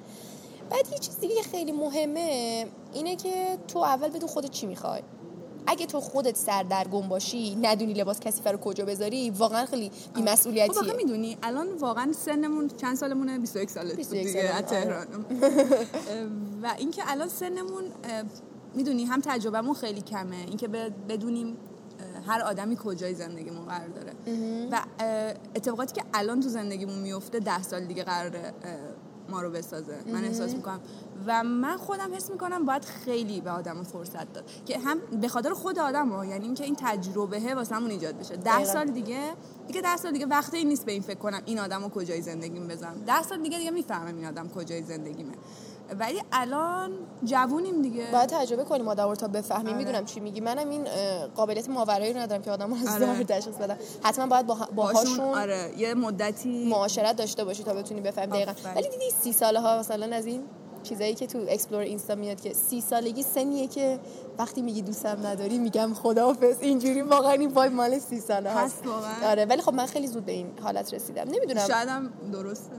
بعد 0.71 0.93
یه 0.93 0.99
چیز 0.99 1.19
دیگه 1.21 1.43
خیلی 1.43 1.73
مهمه 1.73 2.67
اینه 2.93 3.17
که 3.17 3.59
تو 3.69 3.79
اول 3.79 4.09
بدون 4.09 4.29
خودت 4.29 4.51
چی 4.51 4.67
می‌خوای؟ 4.67 5.03
اگه 5.67 5.87
تو 5.87 6.01
خودت 6.01 6.37
سردرگم 6.37 7.09
باشی 7.09 7.55
ندونی 7.55 7.93
لباس 7.93 8.21
کسی 8.21 8.43
رو 8.45 8.57
کجا 8.57 8.85
بذاری 8.85 9.31
واقعا 9.31 9.67
خیلی 9.67 9.91
بی‌مسئولیتیه. 10.15 10.83
خب 10.83 10.97
می‌دونی 10.97 11.39
الان 11.43 11.69
واقعا 11.73 12.13
سنمون 12.13 12.69
چند 12.69 12.97
سالمونه؟ 12.97 13.39
21 13.39 13.71
ساله 13.71 13.95
21 13.95 14.27
دیگه 14.27 14.55
آره. 14.55 14.63
تهران. 14.63 15.07
و 16.63 16.75
اینکه 16.79 17.03
الان 17.07 17.29
سنمون 17.29 17.85
می‌دونی 18.75 19.05
هم 19.05 19.21
تجربهمون 19.25 19.75
خیلی 19.75 20.01
کمه. 20.01 20.37
اینکه 20.37 20.69
بدونیم 21.09 21.57
هر 22.27 22.41
آدمی 22.41 22.77
کجای 22.85 23.15
زندگیمون 23.15 23.67
قرار 23.67 23.89
داره. 23.89 24.13
و 24.73 24.81
اتفاقاتی 25.55 25.95
که 25.95 26.03
الان 26.15 26.41
تو 26.41 26.49
زندگیمون 26.49 26.99
میفته 26.99 27.41
ده 27.41 27.63
سال 27.63 27.85
دیگه 27.85 28.05
قراره 28.05 28.53
ما 29.29 29.43
رو 29.43 29.51
بسازه. 29.51 29.97
من 30.13 30.25
احساس 30.25 30.55
می‌کنم. 30.55 30.81
و 31.27 31.45
من 31.45 31.77
خودم 31.77 32.15
حس 32.15 32.31
می‌کنم 32.31 32.65
باید 32.65 32.85
خیلی 32.85 33.41
به 33.41 33.51
آدم 33.51 33.83
فرصت 33.83 34.33
داد. 34.33 34.45
که 34.67 34.79
هم 34.79 34.99
به 35.21 35.29
خاطر 35.29 35.51
خود 35.51 35.79
آدم 35.79 36.09
ها 36.09 36.25
یعنی 36.25 36.45
اینکه 36.45 36.65
این 36.65 36.77
تجربه 36.79 37.55
واسمون 37.55 37.91
ایجاد 37.91 38.19
بشه. 38.19 38.37
ده 38.37 38.65
سال 38.65 38.91
دیگه 38.91 39.21
دیگه 39.67 39.81
ده 39.81 39.97
سال 39.97 40.13
دیگه 40.13 40.27
وقتی 40.27 40.65
نیست 40.65 40.87
به 40.87 40.93
این 40.93 41.03
فکر 41.03 41.19
کنم 41.19 41.43
این 41.47 41.59
آدم 41.59 41.83
رو 41.83 41.89
کجای 41.89 42.23
زندگیم 42.23 42.69
بزنم. 42.69 43.03
ده 43.07 43.23
سال 43.23 43.43
دیگه 43.43 43.59
دیگه 43.59 43.71
می‌فهمم 43.71 44.17
این 44.17 44.27
آدم 44.27 44.49
کجای 44.49 44.83
زندگیمه. 44.83 45.33
ولی 45.99 46.23
الان 46.33 46.91
جوونیم 47.25 47.83
دیگه. 47.83 48.07
باید 48.13 48.29
تجربه 48.29 48.65
کنیم 48.65 48.89
آدم 48.89 49.15
تا 49.15 49.29
بفهمیم. 49.29 49.67
آره. 49.67 49.77
می‌دونم 49.77 50.05
چی 50.05 50.21
میگی. 50.21 50.41
منم 50.41 50.69
این 50.69 50.85
قابلیت 51.35 51.69
ماورایی 51.69 52.13
رو 52.13 52.21
ندارم 52.21 52.43
که 52.43 52.51
آدم 52.51 52.73
از 52.73 53.03
آره. 53.03 53.25
تشخیص 53.25 53.55
بدم. 53.55 53.77
حتما 54.03 54.27
باید 54.27 54.47
با 54.47 54.59
باهاشون 54.75 55.21
آره 55.21 55.71
یه 55.79 55.95
مدتی 55.95 56.69
معاشرت 56.69 57.17
داشته 57.17 57.45
باشی 57.45 57.63
تا 57.63 57.75
بتونی 57.75 58.01
بفهمی 58.01 58.33
دقیقاً. 58.33 58.53
ولی 58.77 58.89
دیدی 58.89 59.11
سی 59.23 59.33
ساله 59.33 59.61
ها 59.61 59.79
مثلا 59.79 60.17
از 60.17 60.27
این 60.27 60.43
چیزایی 60.83 61.15
که 61.15 61.27
تو 61.27 61.39
explore 61.49 61.81
اینستا 61.81 62.15
میاد 62.15 62.41
که 62.41 62.53
سی 62.53 62.81
سالگی 62.81 63.23
سنیه 63.23 63.67
که 63.67 63.99
وقتی 64.39 64.63
میگی 64.63 64.83
دوستم 64.83 65.27
نداری 65.27 65.59
میگم 65.59 65.95
خداحافظ. 65.95 66.57
اینجوری 66.61 67.03
واقعا 67.03 67.33
این 67.33 67.51
vibe 67.51 67.73
مال 67.73 67.99
سی 67.99 68.21
ساله 68.21 68.51
هست 68.51 68.83
آره 69.25 69.45
ولی 69.45 69.63
خب 69.63 69.75
من 69.75 69.87
خیلی 69.87 70.07
زود 70.07 70.25
به 70.25 70.33
این 70.33 70.47
حالت 70.63 70.95
رسیدم. 70.95 71.23
نمی‌دونم. 71.23 71.67
شایدم 71.69 72.13
درسته. 72.33 72.73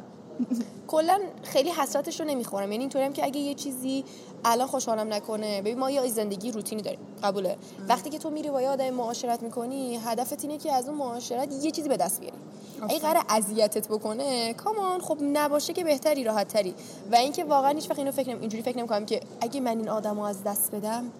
کلا 0.88 1.20
خیلی 1.44 1.70
حسرتش 1.70 2.20
رو 2.20 2.26
نمی‌خورم. 2.26 2.72
یعنی 2.72 2.84
اینطوریم 2.84 3.14
که 3.14 3.26
اگه 3.26 3.40
یه 3.40 3.54
چیزی 3.54 4.04
الان 4.46 4.68
خوشحالم 4.68 5.14
نکنه 5.14 5.62
ببین 5.62 5.80
ما 5.80 5.92
یه 5.92 6.08
زندگی 6.08 6.52
روتینی 6.52 6.82
داریم. 6.82 7.00
قبوله. 7.24 7.58
وقتی 7.90 8.10
که 8.10 8.18
تو 8.18 8.30
میری 8.30 8.50
با 8.50 8.62
یه 8.62 8.70
آدم 8.70 8.90
معاشرت 8.90 9.44
می‌کنی 9.44 10.00
هدفت 10.06 10.44
اینه 10.44 10.58
که 10.58 10.74
از 10.74 10.88
اون 10.90 10.98
معاشرت 10.98 11.64
یه 11.64 11.72
چیزی 11.72 11.90
به 11.90 11.98
دست 11.98 12.20
بیاری. 12.20 12.38
اگه 12.82 13.00
قرار 13.00 13.24
اذیتت 13.30 13.88
بکنه 13.88 14.54
come 14.54 14.86
on 14.86 15.02
خب 15.02 15.18
نباشه 15.22 15.74
که 15.74 15.84
بهتری 15.84 16.24
راحت 16.24 16.48
تری 16.48 16.74
و 17.12 17.16
اینکه 17.16 17.44
واقعا 17.44 17.72
هیچ 17.72 17.90
وقت 17.90 18.00
اینو 18.00 18.12
فکر 18.12 18.30
نمی 18.30 18.40
اینجوری 18.40 18.64
فکر 18.64 18.78
نمی‌کنم 18.78 19.06
که 19.06 19.22
اگه 19.42 19.60
من 19.60 19.78
این 19.78 19.90
آدمو 19.90 20.22
از 20.22 20.44
دست 20.44 20.76
بدم 20.76 21.12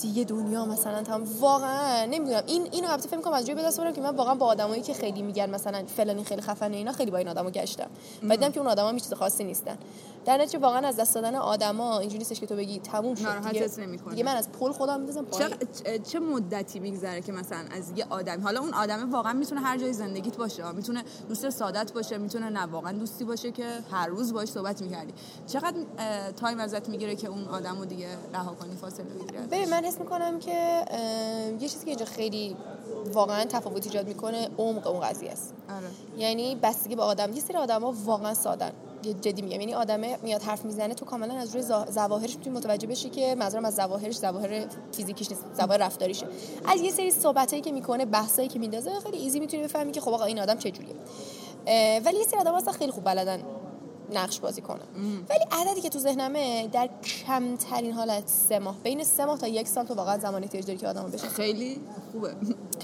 دیگه 0.00 0.24
دنیا 0.24 0.64
مثلا 0.64 1.02
تام 1.02 1.24
واقعا 1.40 2.04
نمی‌دونم. 2.04 2.42
این 2.46 2.68
اینو 2.72 2.90
البته 2.90 3.08
فکر 3.08 3.20
کنم 3.20 3.32
از 3.32 3.46
جای 3.46 3.54
به 3.54 3.62
دست 3.62 3.80
که 3.94 4.00
من 4.00 4.16
واقعا 4.16 4.34
با 4.34 4.46
آدمایی 4.46 4.82
که 4.82 4.94
خیلی 4.94 5.22
میگن 5.22 5.50
مثلا 5.50 5.84
فلانی 5.96 6.24
خیلی 6.24 6.42
خفنه 6.42 6.76
اینا 6.76 6.92
خیلی 6.92 7.10
با 7.10 7.18
این 7.18 7.28
آدمو 7.28 7.50
گشتم. 7.50 7.90
و 8.22 8.28
دیدم 8.28 8.52
که 8.52 8.60
اون 8.60 8.68
آدما 8.68 8.90
هیچ 8.90 9.02
چیز 9.02 9.12
خاصی 9.12 9.44
نیستن. 9.44 9.78
در 10.24 10.38
نتیجه 10.38 10.58
واقعا 10.58 10.88
از 10.88 10.96
دست 10.96 11.14
دادن 11.14 11.34
آدما 11.34 11.98
اینجوری 11.98 12.18
نیستش 12.18 12.40
که 12.40 12.46
تو 12.46 12.56
بگی 12.56 12.78
تموم 12.78 13.14
شد 13.14 13.48
دیگه, 13.48 13.68
دیگه 14.10 14.24
من 14.24 14.36
از 14.36 14.52
پل 14.52 14.72
خودم 14.72 15.00
میندازم 15.00 15.26
چه, 15.30 15.98
چه 15.98 16.18
مدتی 16.18 16.80
میگذره 16.80 17.20
که 17.20 17.32
مثلا 17.32 17.64
از 17.70 17.92
یه 17.96 18.06
آدم 18.10 18.42
حالا 18.42 18.60
اون 18.60 18.74
آدم 18.74 19.12
واقعا 19.12 19.32
می‌تونه 19.32 19.60
هر 19.60 19.78
جای 19.78 19.92
زندگیت 19.92 20.36
باشه. 20.36 20.72
می‌تونه 20.72 21.04
دوست 21.28 21.50
سادت 21.50 21.92
باشه 21.92 22.18
می‌تونه 22.18 22.50
نه 22.50 22.60
واقعا 22.60 22.92
دوستی 22.92 23.24
باشه 23.24 23.50
که 23.52 23.66
هر 23.90 24.06
روز 24.06 24.32
باش 24.32 24.48
صحبت 24.48 24.82
می‌کردی. 24.82 25.14
چقدر 25.46 25.76
time 26.36 26.58
ازت 26.58 26.88
می‌گیره 26.88 27.16
که 27.16 27.28
اون 27.28 27.48
آدمو 27.48 27.84
دیگه 27.84 28.08
رها 28.34 28.54
کنی 28.54 28.76
فاصله 28.76 29.04
بگیری 29.04 29.38
ببین 29.46 29.70
من 29.70 29.83
حس 29.84 29.98
می‌کنم 29.98 30.38
که 30.38 30.84
یه 31.60 31.68
چیزی 31.68 31.84
که 31.84 31.90
اینجا 31.90 32.04
خیلی 32.04 32.56
واقعا 33.12 33.44
تفاوت 33.44 33.86
ایجاد 33.86 34.08
می‌کنه 34.08 34.48
عمق 34.58 34.86
اون 34.86 35.00
قضیه 35.00 35.30
است. 35.30 35.54
آره. 35.68 36.22
یعنی 36.22 36.54
بستگی 36.54 36.96
به 36.96 37.02
آدم 37.02 37.32
یه 37.32 37.40
سری 37.40 37.56
آدما 37.56 37.94
واقعا 38.04 38.34
سادن 38.34 38.72
جدی 39.20 39.42
میگم. 39.42 39.60
یعنی 39.60 39.74
آدمه 39.74 40.18
میاد 40.22 40.42
حرف 40.42 40.64
می‌زنه 40.64 40.94
تو 40.94 41.04
کاملا 41.04 41.34
از 41.34 41.54
روی 41.54 41.62
ظواهرش 41.90 42.36
می‌تونی 42.36 42.56
متوجه 42.56 42.86
بشی 42.86 43.10
که 43.10 43.34
منظورم 43.34 43.64
از 43.64 43.74
ظواهرش 43.74 44.18
ظواهر 44.18 44.66
فیزیکیش 44.92 45.30
نیست 45.30 45.44
ظواهر 45.56 45.78
رفتاریشه. 45.78 46.26
از 46.64 46.80
یه 46.80 46.90
سری 46.90 47.10
صحبتایی 47.10 47.62
که 47.62 47.72
می‌کنه 47.72 48.04
بحثایی 48.04 48.48
که 48.48 48.58
میندازه 48.58 49.00
خیلی 49.00 49.18
easy 49.18 49.40
می‌تونی 49.40 49.62
بفهمی 49.62 49.92
که 49.92 50.00
خب 50.00 50.12
آقا 50.12 50.24
این 50.24 50.40
آدم 50.40 50.56
چه 50.56 50.70
جوریه 50.70 50.94
ولی 52.04 52.18
یه 52.18 52.24
سری 52.24 52.40
آدم 52.40 52.54
اصلا 52.54 52.72
خیلی 52.72 52.92
خوب 52.92 53.04
بلدن. 53.04 53.42
نقش 54.14 54.40
بازی 54.40 54.60
کنن 54.60 54.80
ولی 55.28 55.44
عددی 55.52 55.80
که 55.80 55.88
تو 55.88 55.98
ذهنمه 55.98 56.68
در 56.72 56.88
کمترین 57.26 57.92
حالت 57.92 58.28
سه 58.48 58.58
ماه 58.58 58.76
بین 58.82 59.04
سه 59.04 59.24
ماه 59.24 59.38
تا 59.38 59.48
یک 59.48 59.68
سال 59.68 59.84
تو 59.84 59.94
واقعا 59.94 60.18
زمانی 60.18 60.44
احتیاج 60.44 60.66
داری 60.66 60.78
که 60.78 60.88
آدمو 60.88 61.08
بشه 61.08 61.28
خیلی 61.28 61.80
خوبه. 62.12 62.34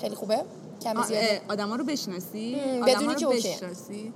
خیلی 0.00 0.14
خوبه؟ 0.14 0.44
کم 0.82 1.02
زیاده؟ 1.02 1.40
آدما 1.48 1.76
رو 1.76 1.84
بشناسی؟ 1.84 2.56
بدونی 2.86 3.14
که 3.14 3.26
بشناسی؟ 3.26 4.12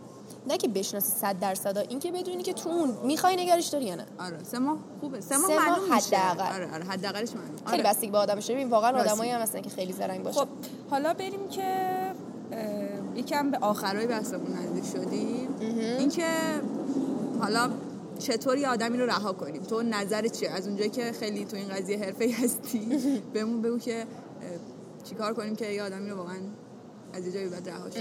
نه 0.47 0.57
که 0.57 0.69
بشناسی 0.69 1.13
100 1.21 1.39
درصد 1.41 1.79
این 1.89 1.99
که 1.99 2.13
بدونی 2.13 2.43
که 2.43 2.53
تو 2.53 2.69
اون 2.69 2.91
می‌خوای 3.05 3.37
نگرش 3.37 3.67
داری 3.67 3.85
یا 3.85 3.95
نه. 3.95 4.07
آره 4.19 4.39
سه 4.45 4.59
ماه 4.59 4.77
خوبه. 5.01 5.21
سه 5.21 5.37
ماه 5.37 5.51
معلوم 5.51 5.93
حداقل. 5.93 6.55
آره 6.55 6.75
آره 6.75 6.85
حداقلش 6.85 7.31
معلوم. 7.31 7.57
خیلی 7.67 7.83
آره. 7.83 7.91
بستگی 7.91 8.11
به 8.11 8.19
آدمش 8.19 8.51
ببین 8.51 8.71
واقعا 8.71 9.01
آدمایی 9.01 9.31
هم 9.31 9.41
هستن 9.41 9.61
که 9.61 9.71
خیلی 9.71 9.93
زرنگ 9.93 10.23
باشه. 10.23 10.41
خب 10.41 10.49
حالا 10.91 11.15
بریم 11.15 11.49
که 11.49 11.65
یکم 13.17 13.51
به 13.51 13.59
آخرای 13.59 14.07
بحثمون 14.07 14.53
نزدیک 14.53 14.85
شدیم. 14.93 15.49
اینکه 15.99 16.27
حالا 17.45 17.71
چطور 18.19 18.59
یه 18.59 18.69
آدمی 18.69 18.99
رو 18.99 19.07
رها 19.07 19.33
کنیم؟ 19.33 19.63
تو 19.63 19.83
نظر 19.83 20.29
چیه؟ 20.29 20.51
از 20.51 20.67
اونجایی 20.67 20.91
که 20.91 21.13
خیلی 21.13 21.45
تو 21.45 21.57
این 21.57 21.69
قضیه 21.69 21.99
حرفه‌ای 21.99 22.31
هستی 22.33 22.89
بهمون 23.35 23.63
بگو 23.63 23.79
که 23.79 24.07
چیکار 25.09 25.35
کنیم 25.35 25.57
که 25.57 25.67
یه 25.67 25.83
آدمی 25.83 26.11
رو 26.11 26.17
واقعا 26.17 26.37
از 27.13 27.33
جایی 27.33 27.49
بعد 27.49 27.69
رهاش 27.69 27.93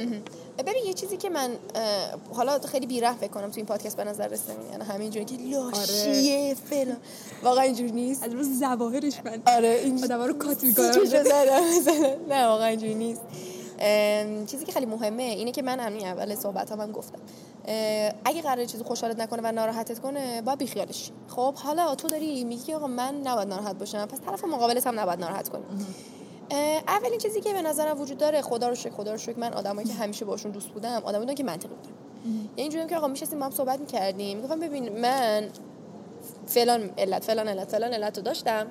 ببین 0.58 0.84
یه 0.86 0.94
چیزی 0.94 1.18
که 1.18 1.30
من 1.30 1.50
حالا 2.34 2.60
خیلی 2.60 2.86
بیره 2.86 3.14
فکر 3.14 3.28
کنم 3.32 3.50
تو 3.50 3.54
این 3.56 3.66
پادکست 3.66 3.98
به 3.98 4.04
نظر 4.04 4.28
رسیده 4.28 4.54
یعنی 4.72 4.84
همینجوری 4.84 5.26
که 5.26 5.36
لاشیه 5.36 6.46
آره. 6.46 6.54
فلان 6.54 6.98
واقعا 7.44 7.64
اینجوری 7.64 7.92
نیست. 7.92 8.24
از 8.24 8.34
روز 8.34 8.60
زواهرش 8.60 9.22
من. 9.26 9.42
آره 9.46 9.82
این 9.84 10.04
آدم 10.04 10.22
رو 10.22 10.34
کات 10.34 10.64
می‌کنم. 10.64 10.92
نه 12.30 12.46
واقعا 12.48 12.68
اینجوری 12.68 12.96
نیست. 12.96 13.22
چیزی 14.48 14.66
که 14.66 14.72
خیلی 14.72 14.86
مهمه 14.86 15.24
اینه 15.24 15.52
که 15.52 15.62
من 15.62 15.80
همین 15.80 16.06
اول 16.08 16.36
صحبت 16.36 16.72
هم, 16.72 16.80
هم 16.80 16.92
گفتم. 16.92 17.20
اگه 18.26 18.42
قرار 18.42 18.66
چیزی 18.66 18.84
خوشحالت 18.84 19.20
نکنه 19.20 19.42
و 19.44 19.52
ناراحتت 19.52 20.00
کنه 20.00 20.42
با 20.42 20.56
بیخیالش 20.56 21.12
خب 21.28 21.56
حالا 21.56 21.96
تو 21.96 22.10
داری 22.10 22.44
میگی 22.44 22.74
آقا 22.74 22.88
من 22.88 23.16
نباید 23.16 23.48
ناراحت 23.48 23.76
باشم. 23.76 24.06
پس 24.06 24.20
طرف 24.20 24.44
مقابلت 24.44 24.88
هم 24.88 25.00
نباید 25.00 25.20
ناراحت 25.20 25.50
کنی 25.50 25.64
اولین 26.88 27.20
چیزی 27.20 27.42
که 27.42 27.54
به 27.54 27.62
نظرم 27.62 28.02
وجود 28.02 28.18
داره 28.18 28.42
خدا 28.42 28.70
رو 28.70 28.76
شکر 28.76 28.90
خدا 28.90 29.12
رو 29.12 29.18
شکر 29.18 29.40
من 29.40 29.54
آدمایی 29.54 29.88
که 29.88 29.94
همیشه 29.94 30.26
باشون 30.26 30.52
دوست 30.52 30.70
بودم 30.70 31.02
آدم 31.06 31.20
بودن 31.20 31.36
که 31.36 31.44
منطقی 31.44 31.68
بودن. 31.68 31.90
یعنی 32.24 32.52
اینجوریه 32.56 32.88
که 32.88 32.98
آقا 32.98 33.08
میشستیم 33.08 33.40
با 33.40 33.46
هم 33.46 33.52
صحبت 33.52 33.80
می‌کردیم. 33.80 34.38
می‌گفتم 34.38 34.60
ببین 34.60 35.00
من 35.02 35.50
فلان 36.48 36.90
علت 36.98 37.24
فلان 37.24 37.48
علت 37.48 37.72
فلان 37.72 37.94
علت 37.94 38.18
رو 38.18 38.24
داشتم. 38.24 38.68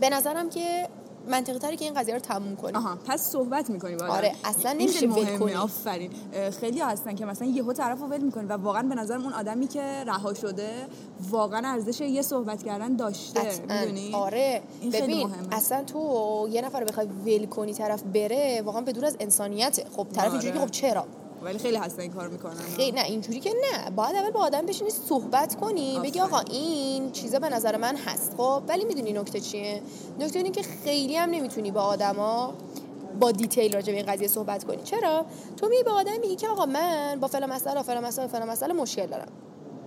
به 0.00 0.10
نظرم 0.10 0.50
که 0.50 0.88
منطقی 1.28 1.58
تری 1.58 1.76
که 1.76 1.84
این 1.84 1.94
قضیه 1.94 2.14
رو 2.14 2.20
تموم 2.20 2.56
کنیم 2.56 2.76
آها 2.76 2.98
پس 3.06 3.22
صحبت 3.22 3.70
می‌کنی 3.70 3.96
با 3.96 4.06
آره 4.06 4.32
اصلا 4.44 4.72
نمیشه 4.72 5.06
ول 5.06 5.38
کنی. 5.38 5.54
آفرین. 5.54 6.10
خیلی 6.60 6.80
هستن 6.80 7.14
که 7.14 7.24
مثلا 7.24 7.48
یهو 7.48 7.72
طرفو 7.72 8.06
ول 8.06 8.20
می‌کنی 8.20 8.46
و 8.46 8.52
واقعا 8.52 8.82
به 8.82 8.94
نظرم 8.94 9.22
اون 9.22 9.32
آدمی 9.32 9.66
که 9.66 10.04
رها 10.06 10.34
شده 10.34 10.86
واقعا 11.30 11.68
ارزش 11.68 12.00
یه 12.00 12.22
صحبت 12.22 12.62
کردن 12.62 12.96
داشته 12.96 13.60
می‌دونی؟ 13.68 14.14
آره. 14.14 14.62
این 14.80 14.90
ببین 14.90 15.30
اصلا 15.52 15.84
تو 15.84 16.48
یه 16.50 16.62
نفر 16.62 16.84
بخوای 16.84 17.06
ول 17.06 17.46
کنی 17.46 17.74
طرف 17.74 18.02
بره 18.02 18.62
واقعا 18.64 18.82
بدون 18.82 19.04
از 19.04 19.16
انسانیت 19.20 19.80
خب 19.96 20.06
طرف 20.12 20.24
آره. 20.24 20.32
اینجوری 20.32 20.58
خب 20.58 20.70
چرا؟ 20.70 21.04
ولی 21.42 21.58
خیلی 21.58 21.76
هستن 21.76 22.02
این 22.02 22.12
کار 22.12 22.28
می‌کنن. 22.28 22.54
خیلی 22.76 22.92
نه 22.92 23.04
اینجوری 23.04 23.40
که 23.40 23.50
نه. 23.50 23.90
باید 23.90 24.16
اول 24.16 24.30
با 24.30 24.40
آدم 24.40 24.66
بشینی 24.66 24.90
صحبت 24.90 25.56
کنی 25.56 26.00
بگی 26.02 26.20
آقا 26.20 26.38
این 26.38 27.10
چیزا 27.12 27.38
به 27.38 27.48
نظر 27.48 27.76
من 27.76 27.96
هست. 27.96 28.34
خب 28.36 28.62
ولی 28.68 28.84
می‌دونی 28.84 29.12
نکته 29.12 29.40
چیه؟ 29.40 29.82
نکته 30.20 30.38
اینه 30.38 30.50
که 30.50 30.62
خیلی 30.62 31.16
هم 31.16 31.30
نمی‌تونی 31.30 31.70
با 31.70 31.82
آدما 31.82 32.54
با 33.20 33.32
detail 33.32 33.74
راجع 33.74 33.92
به 33.92 33.98
این 33.98 34.06
قضیه 34.06 34.28
صحبت 34.28 34.64
کنی. 34.64 34.82
چرا؟ 34.82 35.24
تو 35.56 35.68
می 35.68 35.82
به 35.84 35.90
آدم 35.90 36.20
میگی 36.20 36.36
که 36.36 36.48
آقا 36.48 36.66
من 36.66 37.20
با 37.20 37.28
فلان 37.28 37.50
مسئله 37.50 37.82
فلان 37.82 38.04
مسئله 38.04 38.26
فلان 38.26 38.48
مسئله 38.48 38.72
مشکل 38.72 39.06
دارم. 39.06 39.28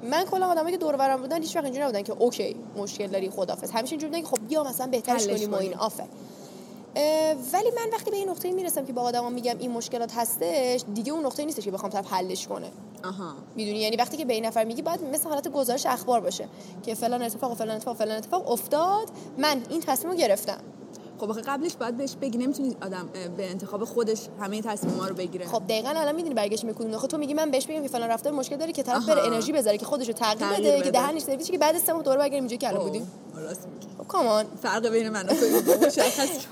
من 0.03 0.25
کلا 0.25 0.47
آدمایی 0.47 0.71
که 0.71 0.77
دور 0.77 0.95
برم 0.95 1.21
بودن 1.21 1.41
هیچ 1.41 1.55
وقت 1.55 1.63
اینجوری 1.63 1.85
نبودن 1.85 2.01
که 2.01 2.13
OK 2.13 2.55
مشکل 2.77 3.07
داری 3.07 3.29
خدافظ 3.29 3.71
همیشه 3.71 3.91
اینجوری 3.91 4.11
بودن 4.11 4.21
که 4.21 4.27
خب 4.27 4.47
بیا 4.47 4.63
مثلا 4.63 4.87
بهترش 4.87 5.27
کنیم 5.27 5.51
و 5.51 5.55
این. 5.55 5.75
آره 5.75 6.07
ولی 7.53 7.71
من 7.75 7.89
وقتی 7.93 8.11
به 8.11 8.17
این 8.17 8.29
نقطه 8.29 8.51
می‌رسم 8.51 8.85
که 8.85 8.93
با 8.93 9.01
آدما 9.01 9.29
میگم 9.29 9.55
این 9.59 9.71
مشکلات 9.71 10.11
هستش 10.15 10.83
دیگه 10.93 11.13
اون 11.13 11.25
نقطه 11.25 11.45
نیستش 11.45 11.63
که 11.63 11.71
بخوام 11.71 11.91
طرف 11.91 12.13
حلش 12.13 12.47
کنه. 12.47 12.71
آها. 13.03 13.33
می‌دونی؟ 13.55 13.79
یعنی 13.79 13.95
وقتی 13.95 14.17
که 14.17 14.25
به 14.25 14.33
این 14.33 14.45
نفر 14.45 14.63
میگی 14.63 14.81
باید 14.81 15.03
مثل 15.03 15.29
حالت 15.29 15.47
گزارش 15.47 15.85
اخبار 15.85 16.19
باشه 16.19 16.47
که 16.83 16.95
فلان 16.95 17.21
اتفاق 17.21 17.51
و 17.51 17.55
فلان 17.55 17.75
اتفاق 17.75 17.95
و 17.95 17.97
فلان 17.97 18.17
اتفاق 18.17 18.51
افتاد 18.51 19.09
من 19.37 19.61
این 19.69 19.81
تصمیم 19.81 20.13
رو 20.13 20.19
گرفتم. 20.19 20.61
خب 21.27 21.41
قبلش 21.41 21.75
باید 21.75 21.97
بهش 21.97 22.15
بگی 22.21 22.37
نمی‌تونی 22.37 22.75
آدم 22.81 23.09
به 23.37 23.49
انتخاب 23.49 23.83
خودش 23.85 24.27
همه 24.39 24.61
تصمیما 24.61 25.07
رو 25.07 25.15
بگیره. 25.15 25.45
خب 25.45 25.63
دقیقاً 25.69 25.89
الان 25.89 26.15
می‌دونی 26.15 26.33
برگشت 26.33 26.63
می‌کنی. 26.63 26.97
خب 26.97 27.07
تو 27.07 27.17
میگی 27.17 27.33
من 27.33 27.51
بهش 27.51 27.67
بگم 27.67 27.81
که 27.81 27.87
فلان 27.87 28.09
رفتار 28.09 28.33
مشکل 28.33 28.55
داره 28.55 28.71
که 28.71 28.83
طرف 28.83 29.09
بره 29.09 29.25
انرژی 29.25 29.51
بذاره 29.51 29.77
که 29.77 29.85
خودش 29.85 30.07
رو 30.07 30.13
تغییر 30.13 30.49
بده, 30.49 30.71
بده. 30.71 30.81
که 30.81 30.91
دهنش 30.91 31.21
سرویسی 31.21 31.51
که 31.51 31.57
بعد 31.57 31.77
سه 31.77 31.93
ماه 31.93 32.03
دوباره 32.03 32.19
برگردیم 32.19 32.43
اینجا 32.43 32.57
که 32.57 32.67
الان 32.67 32.83
بودیم. 32.83 33.11
خب 33.97 34.07
کامان 34.07 34.45
فرق 34.61 34.87
بین 34.87 35.09
من 35.09 35.25
و 35.25 35.33
تو 35.33 35.45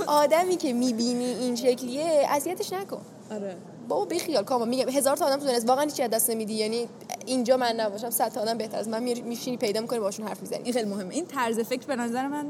آدمی 0.07 0.57
که 0.57 0.73
می‌بینی 0.73 1.25
این 1.25 1.55
شکلیه 1.55 2.27
اذیتش 2.29 2.73
نکن. 2.73 3.01
آره. 3.31 3.55
بابا 3.87 4.05
بی 4.05 4.19
خیال 4.19 4.43
کاما 4.43 4.65
میگم 4.65 4.89
هزار 4.89 5.17
تا 5.17 5.25
آدم 5.25 5.37
تو 5.37 5.45
دنیا 5.45 5.59
واقعا 5.65 5.83
هیچ 5.83 6.01
دست 6.01 6.29
نمیدی. 6.29 6.53
یعنی 6.53 6.87
اینجا 7.25 7.57
من 7.57 7.75
نباشم 7.75 8.09
صد 8.09 8.29
تا 8.29 8.41
آدم 8.41 8.57
بهتر 8.57 8.77
از 8.77 8.87
من. 8.87 9.03
میشینی 9.03 9.57
پیدا 9.57 9.81
می‌کنی 9.81 9.99
باشون 9.99 10.27
حرف 10.27 10.41
می‌زنی. 10.41 10.63
این 10.63 10.73
خیلی 10.73 10.89
مهمه. 10.89 11.13
این 11.13 11.25
طرز 11.25 11.59
فکر 11.59 11.87
به 11.87 11.95
نظر 11.95 12.27
من 12.27 12.45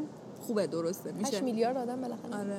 خوبه 0.49 0.67
درسته 0.67 1.11
میشه. 1.11 1.27
8 1.27 1.43
میلیارد 1.43 1.77
آدم 1.77 2.01
بالاخره. 2.01 2.35
آره. 2.35 2.57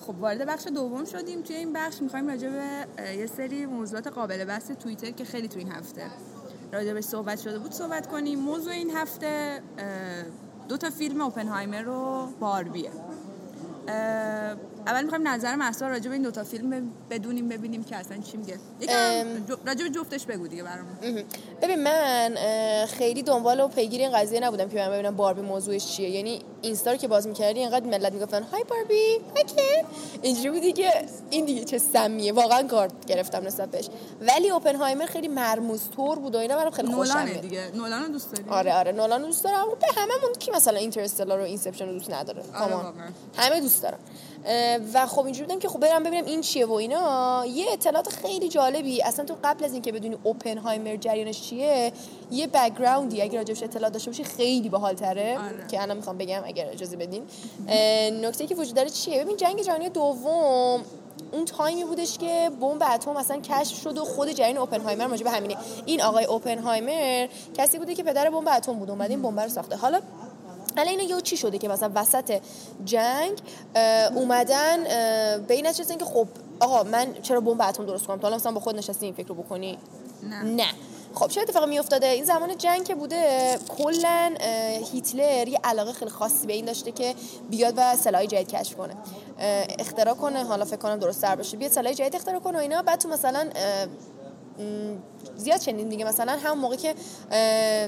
خب 0.00 0.20
وارد 0.20 0.46
بخش 0.46 0.66
دوم 0.66 1.04
شدیم. 1.04 1.42
توی 1.42 1.56
این 1.56 1.72
بخش 1.72 2.02
می‌خوایم 2.02 2.28
راجع 2.28 2.48
به 2.48 2.86
یه 3.16 3.26
سری 3.26 3.66
موضوعات 3.66 4.06
قابل 4.06 4.44
بحث 4.44 4.70
توییتر 4.70 5.10
که 5.10 5.24
خیلی 5.24 5.48
تو 5.48 5.58
این 5.58 5.72
هفته 5.72 6.02
راجع 6.72 6.92
به 6.92 7.00
صحبت 7.00 7.40
شده 7.40 7.58
بود 7.58 7.72
صحبت 7.72 8.06
کنیم. 8.06 8.38
موضوع 8.38 8.72
این 8.72 8.90
هفته 8.90 9.62
دو 10.68 10.76
تا 10.76 10.90
فیلم 10.90 11.20
اوپنهایمر 11.20 11.88
و 11.88 12.28
باربیه. 12.40 12.90
اول 14.86 15.02
می‌خوایم 15.02 15.28
نظر 15.28 15.54
محسا 15.54 15.88
راجع 15.88 16.08
به 16.08 16.12
این 16.12 16.22
دوتا 16.22 16.44
فیلم 16.44 16.90
بدونیم 17.10 17.48
ببینیم 17.48 17.84
که 17.84 17.96
اصلا 17.96 18.18
چی 18.18 18.36
میگه. 18.36 18.58
راجع 19.66 19.84
به 19.84 19.90
جفتش 19.90 20.26
بگو 20.26 20.48
دیگه 20.48 20.62
برامون. 20.62 21.24
ببین 21.62 21.82
من 21.82 22.34
خیلی 22.86 23.22
دنبال 23.22 23.60
و 23.60 23.68
پیگیر 23.68 24.00
این 24.00 24.12
قضیه 24.12 24.40
نبودم 24.40 24.68
که 24.68 24.76
من 24.76 24.90
ببینم 24.90 25.16
باربی 25.16 25.40
موضوعش 25.40 25.86
چیه. 25.86 26.10
یعنی 26.10 26.42
اینستا 26.62 26.96
که 26.96 27.08
باز 27.08 27.26
می‌کردی 27.26 27.60
اینقدر 27.60 27.86
ملت 27.86 28.12
می‌گفتن 28.12 28.42
Hi 28.42 28.64
Barbie 28.64 29.20
OK 29.36 29.62
اینجوری 30.22 30.50
بودی 30.50 30.72
که 30.72 31.06
این 31.30 31.44
دیگه 31.44 31.64
چه 31.64 31.78
سمیه. 31.78 32.32
واقعا 32.32 32.62
گارد 32.62 33.06
گرفتم 33.06 33.46
نسبت 33.46 33.70
بهش. 33.70 33.88
ولی 34.20 34.50
اوپنهایمر 34.50 35.06
خیلی 35.06 35.28
مرموز 35.28 35.80
طور 35.96 36.18
بود 36.18 36.34
و 36.34 36.38
اینا 36.38 36.56
برام 36.56 36.70
خیلی 36.70 36.92
خوشم 36.92 37.24
دیگه. 37.24 37.70
نولان 37.74 38.12
دوست 38.12 38.32
داری؟ 38.32 38.48
آره 38.48 38.74
آره. 38.74 38.92
نولان 38.92 39.22
دوست 39.22 39.44
دارم. 39.44 39.66
به 39.80 39.86
هممون 39.96 40.32
کی 40.38 40.50
مثلا 40.50 40.78
اینترستلار 40.78 41.40
و 41.40 41.42
اینسپشن 41.42 41.86
رو 41.86 41.92
دوست 41.92 42.10
نداره؟ 42.10 42.42
آره 42.54 42.74
همه 43.36 43.60
دوست 43.60 43.82
دارم 43.82 43.98
و 44.94 45.06
خب 45.06 45.24
اینجوری 45.24 45.46
بودم 45.46 45.60
که 45.60 45.68
خب 45.68 45.80
برم 45.80 46.02
ببینم 46.02 46.24
این 46.24 46.40
چیه 46.40 46.66
و 46.66 46.72
اینا. 46.72 47.44
یه 47.46 47.66
اطلاعات 47.72 48.08
خیلی 48.08 48.48
جالبی. 48.48 49.02
اصلا 49.02 49.24
تو 49.24 49.34
قبل 49.44 49.64
از 49.64 49.72
اینکه 49.72 49.92
بدونی 49.92 50.16
اوپنهایمر 50.22 50.96
جریانش 50.96 51.40
چیه 51.40 51.92
یه 52.30 52.46
بکگراندی 52.46 53.22
اگه 53.22 53.38
راجبش 53.38 53.62
اطلاعات 53.62 53.92
داشته 53.92 54.10
باشی 54.10 54.24
خیلی 54.24 54.68
باحال 54.68 54.94
تره 54.94 55.38
آره. 55.38 55.66
که 55.70 55.82
الان 55.82 55.96
می‌خوام 55.96 56.18
بگم 56.18 56.42
اگر 56.44 56.68
اجازه 56.70 56.96
بدین. 56.96 57.22
نکته 58.22 58.46
که 58.46 58.54
وجود 58.54 58.74
داره 58.74 58.90
چیه؟ 58.90 59.24
ببین 59.24 59.36
جنگ 59.36 59.62
جهانی 59.62 59.88
دوم 59.88 60.84
اون 61.32 61.44
تایمی 61.44 61.84
بودش 61.84 62.18
که 62.18 62.50
بمب 62.60 62.82
اتم 62.94 63.12
مثلا 63.12 63.40
کشف 63.40 63.82
شد 63.82 63.98
و 63.98 64.04
خود 64.04 64.30
جریان 64.30 64.56
اوپنهایمر 64.56 65.06
ماجب 65.06 65.26
همینه. 65.26 65.56
این 65.86 66.02
آقای 66.02 66.24
اوپنهایمر 66.24 67.28
کسی 67.54 67.78
بوده 67.78 67.94
که 67.94 68.02
پدر 68.02 68.30
بمب 68.30 68.48
اتم 68.56 68.72
بود. 68.72 68.90
اومد 68.90 69.10
این 69.10 69.22
بمب 69.22 69.40
رو 69.40 69.48
ساخته. 69.48 69.76
حالا 69.76 70.00
حالا 70.76 70.90
اینا 70.90 71.02
یه 71.02 71.20
چی 71.20 71.36
شده 71.36 71.58
که 71.58 71.68
مثلا 71.68 71.90
وسط 71.94 72.40
جنگ 72.84 73.38
اومدن 74.14 74.84
به 75.46 75.54
این 75.54 75.66
نتیجه 75.66 75.96
که 75.96 76.04
خب 76.04 76.26
آقا 76.60 76.82
من 76.82 77.14
چرا 77.22 77.40
بمب 77.40 77.62
اتم 77.62 77.86
درست 77.86 78.06
کنم؟ 78.06 78.16
تا 78.16 78.22
حالا 78.22 78.36
مثلا 78.36 78.52
با 78.52 78.60
خود 78.60 78.76
نشستی 78.76 79.06
این 79.06 79.14
فکر 79.14 79.28
رو 79.28 79.34
بکنی؟ 79.34 79.78
نه, 80.22 80.42
نه. 80.42 80.66
خب 81.14 81.28
چه 81.28 81.40
اتفاقی 81.40 81.66
می 81.66 81.78
افتاده 81.78 82.06
این 82.06 82.24
زمان 82.24 82.58
جنگ 82.58 82.84
که 82.84 82.94
بوده 82.94 83.58
کلا 83.78 84.34
هیتلر 84.92 85.48
یه 85.48 85.60
علاقه 85.64 85.92
خیلی 85.92 86.10
خاصی 86.10 86.46
به 86.46 86.52
این 86.52 86.64
داشته 86.64 86.92
که 86.92 87.14
بیاد 87.50 87.74
و 87.76 87.96
سلاح 87.96 88.26
جدید 88.26 88.48
کشف 88.48 88.76
کنه. 88.76 88.96
اختراع 89.78 90.14
کنه 90.14 90.44
حالا 90.44 90.64
فکر 90.64 90.76
کنم 90.76 90.96
درست 90.96 91.20
تر 91.20 91.36
باشه. 91.36 91.56
بیاد 91.56 91.72
سلاح 91.72 91.92
جدید 91.92 92.16
اختراع 92.16 92.40
کنه 92.40 92.58
و 92.58 92.60
اینا. 92.60 92.82
بعد 92.82 93.00
تو 93.00 93.08
مثلا 93.08 93.48
زیاد 95.36 95.60
شنیدیم 95.60 95.88
دیگه. 95.88 96.04
مثلا 96.04 96.32
هم 96.32 96.58
موقع 96.58 96.76
که 96.76 96.94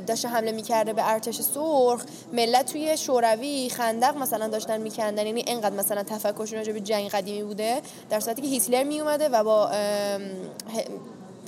داشته 0.06 0.28
حمله 0.28 0.52
می‌کرده 0.52 0.92
به 0.92 1.11
ارتش 1.11 1.40
سرخ 1.40 2.04
ملت 2.33 2.73
توی 2.73 2.97
شوروی 2.97 3.68
خندق 3.68 4.16
مثلا 4.16 4.49
داشتن 4.49 4.80
میکندن. 4.80 5.26
یعنی 5.26 5.44
اینقدر 5.47 5.76
مثلا 5.76 6.02
تفکرشون 6.02 6.59
راجع 6.59 6.73
به 6.73 6.80
جنگ 6.80 7.09
قدیمی 7.11 7.42
بوده 7.42 7.83
در 8.11 8.21
صورتی 8.21 8.42
که 8.42 8.49
هیتلر 8.49 8.85
میومده 8.85 9.28
و 9.28 9.44
با 9.44 9.71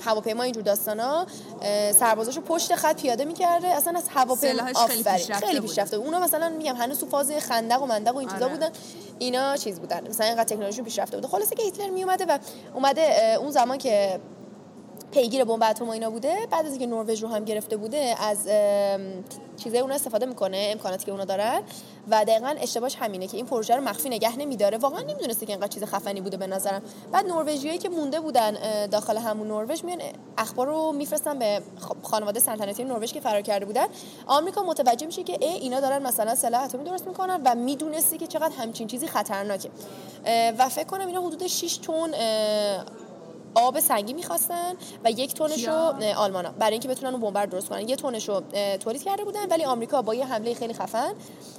هواپیما 0.05 0.43
اینجور 0.43 0.63
داستانا 0.63 1.27
سربازاشو 1.99 2.41
پشت 2.41 2.75
خط 2.75 3.01
پیاده 3.01 3.25
می‌کرده. 3.25 3.67
اصلا 3.67 3.97
از 3.97 4.03
هواپیما 4.09 4.61
آفرین. 4.75 5.03
خیلی 5.33 5.59
پیشرفته 5.59 5.97
اونا 5.97 6.19
مثلا 6.19 6.49
میگم 6.49 6.75
هنوز 6.75 6.99
تو 6.99 7.05
فاز 7.05 7.31
خندق 7.31 7.81
و 7.81 7.85
مندق 7.85 8.15
و 8.15 8.17
این 8.17 8.29
چیزا 8.29 8.45
آره. 8.45 8.53
بودن. 8.53 8.69
اینا 9.19 9.57
چیز 9.57 9.79
بودن. 9.79 10.07
مثلا 10.09 10.27
اینقدر 10.27 10.43
تکنولوژی 10.43 10.81
پیشرفته 10.81 11.17
بوده 11.17 11.27
خلاصه 11.27 11.55
که 11.55 11.63
هیتلر 11.63 11.89
میومده 11.89 12.25
و 12.25 12.37
اومده 12.73 13.37
اون 13.41 13.51
زمان 13.51 13.77
که 13.77 14.19
پیگیر 15.11 15.43
بمب 15.43 15.63
اتم 15.63 15.87
و 15.87 15.91
اینا 15.91 16.09
بوده. 16.09 16.47
بعد 16.51 16.65
از 16.65 16.71
اینکه 16.71 16.87
نروژ 16.87 17.23
رو 17.23 17.29
هم 17.29 17.45
گرفته 17.45 17.77
بوده 17.77 18.15
از 18.19 18.37
چیزای 19.57 19.79
اون 19.79 19.91
استفاده 19.91 20.25
می‌کنه 20.25 20.69
امکاناتی 20.71 21.05
که 21.05 21.11
اونا 21.11 21.25
دارن. 21.25 21.61
و 22.09 22.25
دقیقا 22.25 22.55
اشتباهش 22.61 22.95
همینه 22.95 23.27
که 23.27 23.37
این 23.37 23.45
پروژه 23.45 23.75
رو 23.75 23.81
مخفی 23.81 24.09
نگه 24.09 24.37
نمیداره. 24.37 24.77
واقعا 24.77 25.01
نمی‌دونسته 25.01 25.45
که 25.45 25.53
اینقدر 25.53 25.67
چیز 25.67 25.83
خفنی 25.83 26.21
بوده 26.21 26.37
به 26.37 26.47
نظرم. 26.47 26.81
بعد 27.11 27.25
نروژیایی 27.25 27.77
که 27.77 27.89
مونده 27.89 28.19
بودن 28.19 28.57
داخل 28.87 29.17
همون 29.17 29.47
نروژ 29.47 29.83
میان 29.83 30.01
اخبار 30.37 30.67
رو 30.67 30.91
میفرستن 30.91 31.39
به 31.39 31.61
خانواده 32.03 32.39
سلطنتی 32.39 32.83
نروژ 32.83 33.13
که 33.13 33.19
فرار 33.19 33.41
کرده 33.41 33.65
بودن. 33.65 33.85
آمریکا 34.27 34.63
متوجه 34.63 35.05
میشه 35.05 35.23
که 35.23 35.37
ای 35.41 35.53
اینا 35.53 35.79
دارن 35.79 36.03
مثلا 36.03 36.35
سلاح 36.35 36.63
اتمی 36.63 36.83
درست 36.83 37.07
می‌کنن 37.07 37.41
و 37.45 37.55
می‌دونسته 37.55 38.17
که 38.17 38.27
چقدر 38.27 38.55
همچین 38.55 38.87
چیزی 38.87 39.07
خطرناکه. 39.07 39.69
و 40.57 40.69
فکر 40.69 40.87
کنم 40.87 41.07
اینا 41.07 41.21
حدود 41.21 41.47
6 41.47 41.77
تن 41.77 42.11
آب 43.57 43.79
سنگی 43.79 44.13
می‌خواستن 44.13 44.73
و 45.03 45.11
یک 45.11 45.33
تونش 45.33 45.67
رو 45.67 45.73
آلمانا. 46.17 46.51
برای 46.59 46.71
اینکه 46.71 46.87
بتونن 46.87 47.13
اون 47.13 47.21
بمب 47.21 47.45
درست 47.49 47.69
کنن. 47.69 47.89
یه 47.89 47.95
تونش 47.95 48.29
رو 48.29 48.41
تولید 48.79 49.03
کرده 49.03 49.23
بودن 49.23 49.47
ولی 49.49 49.65
آمریکا 49.65 50.01
با 50.01 50.13
یه 50.13 50.25
حمله 50.25 50.53
خیلی 50.53 50.73
خفن 50.73 51.13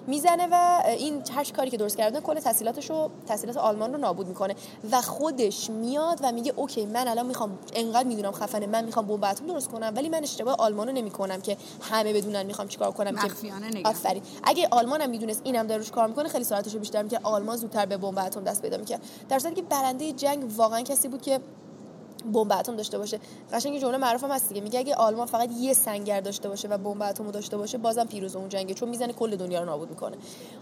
می‌زنه 0.06 0.48
و 0.52 0.82
این 0.86 1.22
هر 1.34 1.44
کاری 1.44 1.70
که 1.70 1.76
درست 1.76 1.96
کردن 1.96 2.20
کل 2.20 2.40
تحصیلاتش 2.40 2.90
رو 2.90 3.10
تحصیلات 3.26 3.56
آلمان 3.56 3.92
رو 3.92 3.98
نابود 3.98 4.28
می‌کنه. 4.28 4.54
و 4.92 5.00
خودش 5.00 5.70
میاد 5.70 6.18
و 6.22 6.32
میگه 6.32 6.52
اوکی 6.56 6.86
من 6.86 7.08
الان 7.08 7.26
می‌خوام 7.26 7.58
انقدر 7.74 8.08
می‌دونم 8.08 8.32
خفنه 8.32 8.66
من 8.66 8.84
می‌خوام 8.84 9.06
بمب 9.06 9.24
اتم 9.24 9.46
درست 9.46 9.68
کنم 9.68 9.92
ولی 9.96 10.08
من 10.08 10.22
اشتباه 10.22 10.56
آلمانو 10.58 10.92
نمی‌کنم 10.92 11.40
که 11.40 11.56
همه 11.80 12.12
بدونن 12.12 12.42
می‌خوام 12.42 12.68
چیکار 12.68 12.92
کنم 12.92 13.16
که 13.16 13.52
آفرین. 13.84 14.22
اگه 14.44 14.68
آلمانم 14.70 15.10
می‌دونست 15.10 15.40
اینم 15.44 15.66
داره 15.66 15.78
روش 15.78 15.90
کار 15.90 16.06
می‌کنه 16.06 16.28
خیلی 16.28 16.44
سرعتش 16.44 16.74
رو 16.74 16.80
بیشتر 16.80 17.02
می‌کرد. 17.02 17.20
آلمان 17.22 17.56
زودتر 17.56 17.86
به 17.86 17.96
بمب 17.96 18.18
اتم 18.18 18.44
دست 18.44 18.62
پیدا 18.62 18.76
می‌کرد. 18.76 19.00
در 19.28 19.38
صورتی 19.38 19.56
که 19.56 19.62
برنده 19.62 20.12
جنگ 20.12 20.44
واقعا 20.56 20.82
کسی 20.82 21.08
بود 21.08 21.22
که 21.22 21.40
بمب 22.28 22.52
اتم 22.52 22.76
داشته 22.76 22.98
باشه. 22.98 23.20
قشنگ 23.52 23.78
جمله 23.78 23.96
معروف 23.96 24.24
هم 24.24 24.30
هست 24.30 24.48
دیگه. 24.48 24.60
میگه 24.60 24.78
اگه 24.78 24.94
آلمان 24.94 25.26
فقط 25.26 25.50
یه 25.52 25.72
سنگر 25.72 26.20
داشته 26.20 26.48
باشه 26.48 26.68
و 26.68 26.78
بمب 26.78 27.02
اتم 27.02 27.30
داشته 27.30 27.56
باشه 27.56 27.78
بازم 27.78 28.04
پیروز 28.04 28.36
اون 28.36 28.48
جنگه 28.48 28.74
چون 28.74 28.88
می‌زنه 28.88 29.12
کل 29.12 29.36
دنیا 29.36 29.60
رو 29.60 29.66
نابود 29.66 29.90
می‌کنه. 29.90 30.16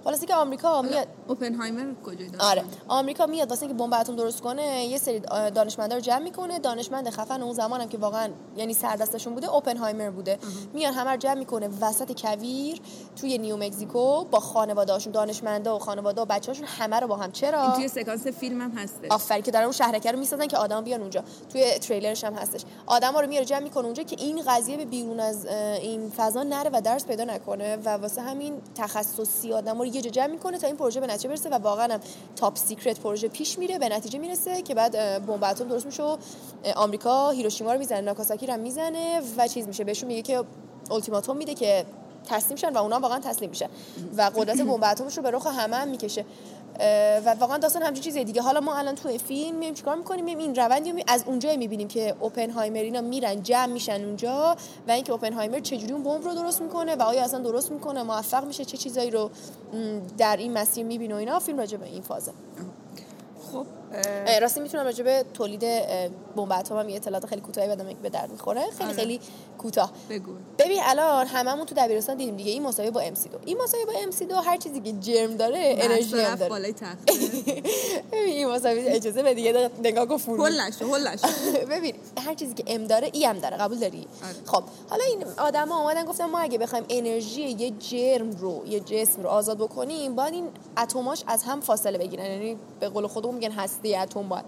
خلاص 0.05 0.25
که 0.25 0.35
آمریکا 0.35 0.83
میاد 0.83 1.09
اوپنهایمر 1.29 1.95
کجای 2.07 2.31
آره. 2.39 2.65
آمریکا 2.89 3.27
میاد 3.27 3.51
واسه 3.51 3.63
اینکه 3.63 3.79
بمب 3.79 3.95
اتم 3.95 4.17
درست 4.17 4.41
کنه 4.41 4.87
یه 4.87 4.99
سری 4.99 5.21
دانشمندا 5.55 5.95
رو 5.95 6.01
جمع 6.01 6.19
می‌کنه. 6.19 6.59
دانشمند 6.59 7.11
خفن 7.11 7.43
اون 7.43 7.53
زمانم 7.53 7.89
که 7.89 7.99
واقعا 7.99 8.31
یعنی 8.57 8.75
سردستشون 8.75 9.35
بوده 9.35 9.55
اوپنهایمر 9.55 10.11
بوده. 10.11 10.39
میان 10.75 10.95
همه 10.95 11.11
رو 11.11 11.17
جمع 11.17 11.35
می‌کنه 11.35 11.69
وسط 11.81 12.21
کویر 12.21 12.81
توی 13.17 13.39
نیو 13.39 13.57
مکزیکو 13.57 14.25
با 14.25 14.41
خانواده‌هاشون 14.41 15.13
دانشمندا 15.13 15.77
و 15.77 15.79
خانواده 15.79 16.21
و 16.21 16.25
بچه‌هاشون 16.25 16.67
همه 16.67 17.01
رو 17.01 17.07
با 17.07 17.17
هم. 17.17 17.33
چرا؟ 17.33 17.63
این 17.63 17.73
توی 17.73 17.89
سکانس 17.89 18.27
فیلم 18.27 18.61
هم 18.61 18.71
هست 18.71 19.01
آفرین 19.11 19.43
که 19.43 19.51
دارن 19.51 19.65
اون 19.65 19.73
شهرک 19.73 20.07
رو 20.07 20.19
می‌سازن 20.19 20.47
که 20.47 20.57
آدم 20.57 20.85
بیان 20.85 21.01
اونجا. 21.01 21.25
توی 21.57 21.79
تریلرش 21.79 22.25
هم 22.25 22.35
هستش. 22.35 22.61
آدما 22.87 23.21
رو 23.21 23.29
میاره 23.29 23.45
جمع 23.45 23.61
می‌کنه 23.61 23.85
اونجا 23.85 24.03
که 24.03 24.17
این 24.19 24.43
قضیه 24.47 24.77
به 24.77 24.85
بیرون 24.85 25.21
از 25.21 25.47
این 25.47 26.11
فضا 26.17 26.43
نره 26.43 26.71
و 26.73 26.81
درز 26.81 27.07
پیدا 27.07 27.25
نکنه 27.25 27.77
و 27.77 27.89
واسه 27.89 28.23
همین 28.23 28.55
تخصصی 28.75 29.53
آدما 29.53 29.85
رو 29.85 29.87
یه 29.87 30.03
جا 30.03 30.11
جمع 30.11 30.27
می‌کنه 30.27 30.59
تا 30.59 30.67
این 30.67 30.77
پروژه 30.77 31.01
به 31.01 31.07
نتیجه 31.07 31.29
برسه 31.29 31.49
و 31.49 31.55
واقعا 31.55 31.95
هم 31.95 32.01
top 32.37 32.57
secret 32.57 33.00
پروژه 33.01 33.29
پیش 33.29 33.59
میره. 33.59 33.79
به 33.79 33.89
نتیجه 33.89 34.19
می‌رسه 34.19 34.63
که 34.63 34.75
بعد 34.75 35.27
بمب 35.27 35.45
اتم 35.45 35.69
درست 35.69 35.87
میشه 35.87 36.03
و 36.03 36.17
آمریکا 36.77 37.31
هیروشیما 37.31 37.73
رو 37.73 37.79
می‌زنه 37.79 38.01
ناکاساکی 38.01 38.47
رو 38.47 38.57
می‌زنه 38.57 39.23
و 39.37 39.49
چیز 39.49 39.67
میشه. 39.67 39.85
بهشون 39.85 40.09
میگه 40.09 40.23
که 40.23 40.45
التیماتوم 40.91 41.37
میده 41.37 41.55
که 41.55 41.85
تسلیم 42.29 42.57
شن 42.57 42.73
و 42.73 42.79
اونا 42.79 43.01
واقعا 43.01 43.19
تسلیم 43.19 43.51
میشن 43.51 43.69
و 44.17 44.31
قدرت 44.37 44.61
بمب 44.61 44.85
اتمش 44.85 45.17
رو 45.17 45.23
به 45.23 45.31
رخ 45.31 45.47
همه 45.47 45.77
هم 45.77 45.89
می‌کشه. 45.89 46.25
و 47.26 47.35
واقعا 47.40 47.59
داستان 47.59 47.83
همچین 47.83 48.02
چیزی 48.02 48.25
دیگه 48.25 48.42
حالا 48.42 48.61
ما 48.61 48.76
الان 48.76 48.95
تو 48.95 49.18
فیلم 49.18 49.56
میایم 49.59 49.75
چیکار 49.75 49.97
می‌کنیم؟ 49.97 50.25
میایم 50.25 50.38
این 50.38 50.54
روندی 50.54 50.92
می 50.92 51.04
از 51.06 51.25
اونجا 51.26 51.56
می‌بینیم 51.56 51.88
که 51.88 52.14
اوپنهایمر 52.21 52.78
اینا 52.78 53.00
میرن 53.00 53.42
جمع 53.42 53.73
میشن 53.73 54.04
اونجا 54.04 54.56
و 54.88 54.90
اینکه 54.90 55.12
اوپنهایمر 55.12 55.61
چجوری 55.61 55.92
اون 55.92 56.02
بمب 56.02 56.25
رو 56.25 56.35
درست 56.35 56.62
می‌کنه 56.62 56.97
و 56.97 57.02
آیا 57.02 57.25
اصلا 57.25 57.40
درست 57.40 57.71
می‌کنه 57.71 58.02
موفق 58.02 58.45
میشه 58.45 58.64
چه 58.64 58.76
چیزایی 58.76 59.11
رو 59.11 59.30
در 60.18 60.37
این 60.37 60.52
مسیر 60.52 60.87
می‌بینه 60.87 61.14
و 61.14 61.18
اینا. 61.18 61.38
فیلم 61.38 61.59
راجع 61.59 61.76
به 61.76 61.87
این 61.87 62.02
فازه. 62.02 62.33
خب 63.52 63.66
راستی 64.40 64.61
می‌تونم 64.61 64.85
راجع 64.85 65.05
به 65.05 65.25
تولید 65.35 65.61
بمب 66.37 66.52
اتم 66.52 66.78
هم 66.78 66.88
یه 66.88 66.97
اطلاعات 66.97 67.26
خیلی 67.26 67.40
کوتاهی 67.40 67.69
بدم 67.69 67.85
به 68.02 68.09
درد 68.09 68.31
می‌خوره. 68.31 68.61
خیلی 68.78 68.85
آره. 68.85 68.97
خیلی 68.97 69.21
کوتاه. 69.58 69.93
بگو. 70.11 70.32
ببین 70.58 70.78
الان 70.82 71.26
هممون 71.26 71.67
تو 71.67 71.75
دبیرستان 71.78 72.17
دیدیم 72.17 72.37
دیگه 72.37 72.50
این 72.50 72.63
مساوی 72.63 72.91
با 72.91 73.00
ام 73.00 73.15
سی 73.15 73.28
دو. 73.28 73.39
این 73.45 73.58
مساوی 73.63 73.84
با 73.84 73.93
ام 73.93 74.11
سی 74.11 74.26
دو 74.26 74.34
هر 74.37 74.56
چیزی 74.56 74.80
که 74.80 74.93
جرم 74.93 75.37
داره 75.37 75.76
انرژی 75.78 76.21
هم 76.21 76.34
داره. 76.34 76.50
بالای 76.50 76.73
تخت. 76.73 76.99
ببین 78.13 78.34
این 78.34 78.47
مساوی 78.49 78.80
اجازه 78.80 79.23
بده 79.23 79.41
یه 79.41 79.71
نگاه 79.84 80.06
کن 80.06 80.17
فرو. 80.17 80.45
هلش 80.45 80.82
هلش 80.82 81.21
ببین 81.71 81.95
هر 82.26 82.34
چیزی 82.34 82.54
که 82.54 82.65
ام 82.67 82.84
داره 82.84 83.11
ای 83.13 83.25
هم 83.25 83.39
داره 83.39 83.56
قبول 83.56 83.78
داری؟ 83.78 84.06
آره. 84.25 84.34
خب 84.47 84.63
حالا 84.91 85.04
این 85.04 85.25
آدما 85.39 85.80
اومدن 85.82 86.04
گفتن 86.04 86.25
ما 86.25 86.39
اگه 86.39 86.58
بخوایم 86.58 86.84
انرژی 86.89 87.43
یه 87.43 87.71
جرم 87.71 88.30
رو 88.30 88.63
یه 88.67 88.80
جسم 88.80 89.23
رو 89.23 89.28
آزاد 89.28 89.58
بکنیم 89.58 90.15
باید 90.15 90.34
این 90.34 90.49
اتماش 90.78 91.23
از 91.26 91.43
هم 91.43 91.61
فاصله 91.61 91.99
بگیرن. 91.99 92.25
یعنی 92.25 92.56
به 92.80 92.89
قول 92.89 93.06
خودمون 93.06 93.34
میگن 93.34 93.50
هسته 93.76 93.99
اتم 93.99 94.28
باید 94.28 94.45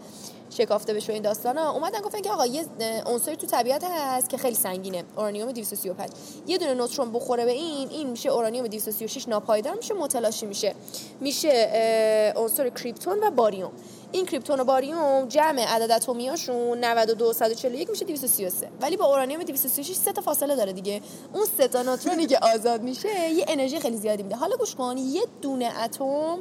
شکافته 0.51 0.95
بشه 0.95 1.13
این 1.13 1.23
داستانا. 1.23 1.73
اومدن 1.73 2.01
گفتن 2.01 2.21
که 2.21 2.31
آقا 2.31 2.47
یه 2.47 2.65
عنصری 3.07 3.37
تو 3.37 3.47
طبیعت 3.47 3.85
هست 3.85 4.29
که 4.29 4.39
خیلی 4.39 4.55
سنگینه 4.55 5.05
اورانیوم 5.17 5.53
235 5.53 6.11
یه 6.47 6.59
دونه 6.59 6.75
نوترون 6.75 7.13
بخوره 7.13 7.45
به 7.45 7.51
این 7.51 7.89
این 7.89 8.11
میشه 8.11 8.29
اورانیوم 8.29 8.67
236 8.67 9.29
ناپایدار 9.29 9.75
میشه 9.75 9.95
متلاشی 9.95 10.47
میشه. 10.47 10.75
میشه 11.21 12.33
عنصر 12.37 12.71
کریپتون 12.71 13.19
و 13.23 13.31
باریوم. 13.31 13.73
این 14.13 14.27
کریپتون 14.27 14.61
و 14.61 14.65
باریوم 14.65 15.27
جمع 15.29 15.65
عدد 15.65 15.91
اتمیاشون 15.91 16.85
92 16.85 17.33
141 17.33 17.91
میشه 17.91 18.05
233 18.05 18.69
ولی 18.81 18.97
با 18.97 19.07
اورانیوم 19.07 19.43
236 19.43 19.95
سه 19.95 20.13
تا 20.13 20.23
فاصله 20.23 20.57
داره 20.57 20.73
دیگه. 20.73 21.01
اون 21.35 21.47
سه 21.59 21.69
تا 21.69 21.83
نوترونی 21.83 22.27
که 22.27 22.39
آزاد 22.39 22.83
میشه 22.83 23.31
یه 23.31 23.45
انرژی 23.49 23.81
خیلی 23.81 23.97
زیادی 23.97 24.23
میده. 24.23 24.37
حالا 24.37 24.57
گوش 24.57 24.75
کن 24.75 24.99
یه 24.99 25.23
دونه 25.43 25.83
اتم 25.85 26.39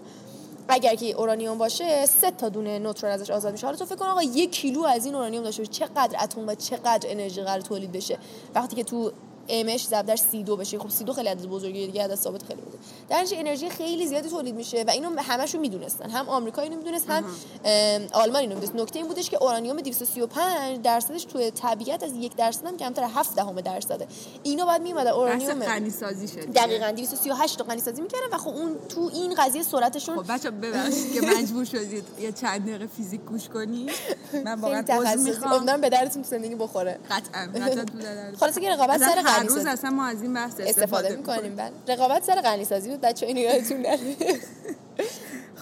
اگر 0.69 0.95
که 0.95 1.05
اورانیوم 1.05 1.57
باشه 1.57 2.05
سه 2.05 2.31
تا 2.31 2.49
دونه 2.49 2.79
نوترون 2.79 3.13
ازش 3.13 3.29
آزاد 3.29 3.51
میشه. 3.51 3.67
حالا 3.67 3.77
تو 3.77 3.85
فکر 3.85 3.95
کن 3.95 4.05
آقا 4.05 4.23
یک 4.23 4.51
کیلو 4.51 4.83
از 4.83 5.05
این 5.05 5.15
اورانیوم 5.15 5.43
داشته 5.43 5.61
باشه. 5.61 5.71
چقدر 5.71 6.23
اتم 6.23 6.47
و 6.47 6.55
چقدر 6.55 7.09
انرژی 7.11 7.41
قرار 7.41 7.61
تولید 7.61 7.91
بشه. 7.91 8.17
وقتی 8.55 8.75
که 8.75 8.83
تو 8.83 9.11
امش 9.49 9.87
ضرب 9.87 10.05
در 10.05 10.15
32 10.15 10.57
بشه. 10.57 10.79
خب 10.79 10.89
32 10.89 11.13
خیلی 11.13 11.27
عدد 11.29 11.45
بزرگیه 11.45 11.85
دیگه 11.85 12.03
عدد 12.03 12.15
ثابت 12.15 12.43
خیلی 12.43 12.61
بوده. 12.61 12.77
در 13.09 13.25
انرژی 13.33 13.69
خیلی 13.69 14.07
زیادی 14.07 14.29
تولید 14.29 14.55
میشه 14.55 14.83
و 14.87 14.89
اینو 14.89 15.21
همشون 15.21 15.61
می‌دونستن. 15.61 16.09
هم 16.09 16.29
آمریکا 16.29 16.61
اینو 16.61 16.77
می‌دونست 16.77 17.09
هم 17.09 17.23
آلمان 18.13 18.41
اینو 18.41 18.55
می‌دونست. 18.55 18.75
نکته 18.75 18.99
این 18.99 19.07
بودش 19.07 19.29
که 19.29 19.37
اورانیوم 19.43 19.81
235 19.81 20.81
درصدش 20.81 21.23
توی 21.23 21.51
طبیعت 21.51 22.03
از 22.03 22.13
یک 22.13 22.35
درصد 22.35 22.65
هم 22.65 22.77
کمتر 22.77 23.03
7 23.03 23.35
دهم 23.35 23.61
درصده. 23.61 24.07
اینا 24.43 24.65
بعد 24.65 24.81
میومد 24.81 25.07
اورانیوم 25.07 25.59
غنی 25.59 25.89
سازی 25.89 26.27
شد 26.27 26.53
دقیقاً 26.53 26.91
238 26.91 27.57
تا 27.57 27.63
غنی 27.63 27.81
سازی 27.81 28.01
می‌کردن 28.01 28.25
و 28.33 28.37
خب 28.37 28.49
اون 28.49 28.75
تو 28.89 29.11
این 29.13 29.33
قضیه 29.33 29.63
سرعتشون 29.63 30.23
خب 30.23 30.33
بچا 30.33 30.51
ببخشید 30.51 31.13
که 31.13 31.21
مجبور 31.21 31.65
شدید 31.65 32.03
یه 32.19 32.31
چند 32.31 32.61
دقیقه 32.61 32.87
فیزیک 32.87 33.21
گوش 33.21 33.49
کنی. 33.49 33.85
من 34.45 34.59
واقعا 34.59 34.79
عذر 34.79 35.15
می‌خوام. 35.15 35.81
به 35.81 35.89
درتون 35.89 36.23
زندگی 36.23 36.55
بخوره. 36.55 36.99
قطعا 37.11 37.49
قطعا 37.55 37.83
تو 37.85 38.37
خلاص 38.39 38.59
که 38.59 38.69
رقابت 38.69 38.99
سر 38.99 39.21
غنی 39.39 39.47
روز 39.47 39.65
اصلا 39.65 39.89
ما 39.89 40.05
از 40.05 40.21
این 40.21 40.33
بحث 40.33 40.51
استفاده, 40.59 40.69
استفاده 40.69 41.15
می‌کنیم. 41.15 41.55
بله 41.55 41.71
رقابت 41.95 42.23
سر 42.23 42.41
غنی 42.41 42.65
سازی 42.65 42.89
بود 42.89 43.01
بچه 43.01 43.25
این 43.25 43.37
یادتون 43.37 43.85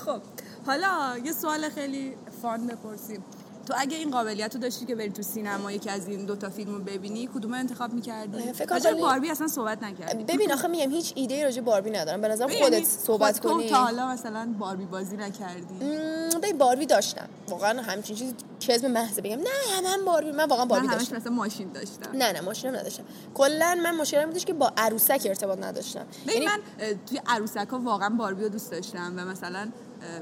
خب 0.05 0.21
حالا 0.65 1.17
یه 1.23 1.31
سوال 1.31 1.69
خیلی 1.69 2.13
فان 2.41 2.67
بپرسیم. 2.67 3.23
تو 3.65 3.73
اگه 3.77 3.97
این 3.97 4.11
قابلیت 4.11 4.55
رو 4.55 4.61
داشتی 4.61 4.85
که 4.85 4.95
بری 4.95 5.09
تو 5.09 5.21
سینما 5.21 5.71
یکی 5.71 5.89
از 5.89 6.07
این 6.07 6.25
دوتا 6.25 6.49
فیلم 6.49 6.73
رو 6.75 6.79
ببینی 6.79 7.29
کدوم 7.35 7.53
انتخاب 7.53 7.93
می‌کردی؟ 7.93 8.53
فکر 8.53 8.93
باربی 8.93 9.29
اصلا 9.29 9.47
صحبت 9.47 9.83
نکردی. 9.83 10.23
ببین 10.23 10.53
آخه 10.53 10.67
میگم 10.67 10.91
هیچ 10.91 11.13
ایده 11.15 11.43
راجع 11.43 11.61
باربی 11.61 11.89
ندارم. 11.89 12.21
به 12.21 12.27
نظر 12.27 12.47
خودت 12.47 12.83
صحبت 12.83 13.39
کنی. 13.39 13.69
تا 13.69 13.75
حالا 13.75 14.07
مثلا 14.07 14.53
باربی 14.59 14.85
بازی 14.85 15.17
نکردی؟ 15.17 15.79
ببین 16.41 16.57
باربی 16.57 16.85
داشتم. 16.85 17.27
واقعا 17.49 17.81
همچین 17.81 18.15
چیز 18.15 18.33
کذب 18.59 18.85
محض 18.85 19.19
بگم. 19.19 19.39
نه 19.39 19.81
من 19.83 20.05
باربی. 20.05 20.31
من 20.31 20.45
واقعا 20.45 20.65
باربی 20.65 20.87
من 20.87 20.93
داشتم. 20.93 21.15
مثلا 21.15 21.31
ماشین 21.31 21.71
داشتم. 21.71 22.11
نه 22.13 22.31
نه 22.31 22.41
ماشین 22.41 22.75
نداشتم. 22.75 23.03
کلا 23.33 23.79
من 23.83 23.95
مشکلم 23.95 24.25
بودش 24.25 24.45
که 24.45 24.53
با 24.53 24.71
عروسک 24.77 25.21
ارتباط 25.25 25.59
نداشتم. 25.59 26.05
یعنی 26.27 26.45
من 26.45 26.59
توی 27.05 27.21
عروسک 27.27 27.67
ها 27.71 27.79
واقعا 27.79 28.09
باربی 28.09 28.43
رو 28.43 28.49
دوست 28.49 28.71
داشتم 28.71 29.13
و 29.17 29.25
مثلا 29.25 29.67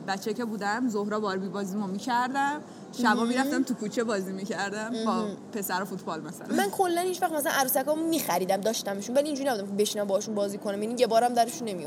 بچه 0.08 0.34
که 0.34 0.46
بودم 0.46 0.90
زهرا 0.90 1.20
باربی 1.20 1.48
بازی 1.48 1.78
ما 1.78 1.88
می‌کردم. 1.88 2.62
شبا 3.02 3.24
می‌رفتم 3.24 3.64
تو 3.64 3.74
کوچه 3.74 4.04
بازی 4.04 4.32
می‌کردم. 4.32 4.94
با 5.06 5.26
پسر 5.54 5.84
فوتبال 5.84 6.22
مثلا. 6.22 6.56
من 6.56 6.70
کلا 6.70 7.02
هیچ 7.02 7.22
وقت 7.22 7.32
مثلا 7.32 7.52
عروسکا 7.52 7.96
میخریدم 7.96 8.62
داشتمشون 8.62 9.16
ولی 9.16 9.26
اینجوری 9.26 9.50
نبودم 9.50 9.68
که 9.68 9.74
بشینم 9.74 10.08
باهاشون 10.08 10.36
بازی 10.36 10.58
کنم. 10.58 10.84
یعنی 10.84 10.96
یه 11.00 11.08
بارم 11.08 11.34
درشون 11.34 11.68
نمی 11.68 11.86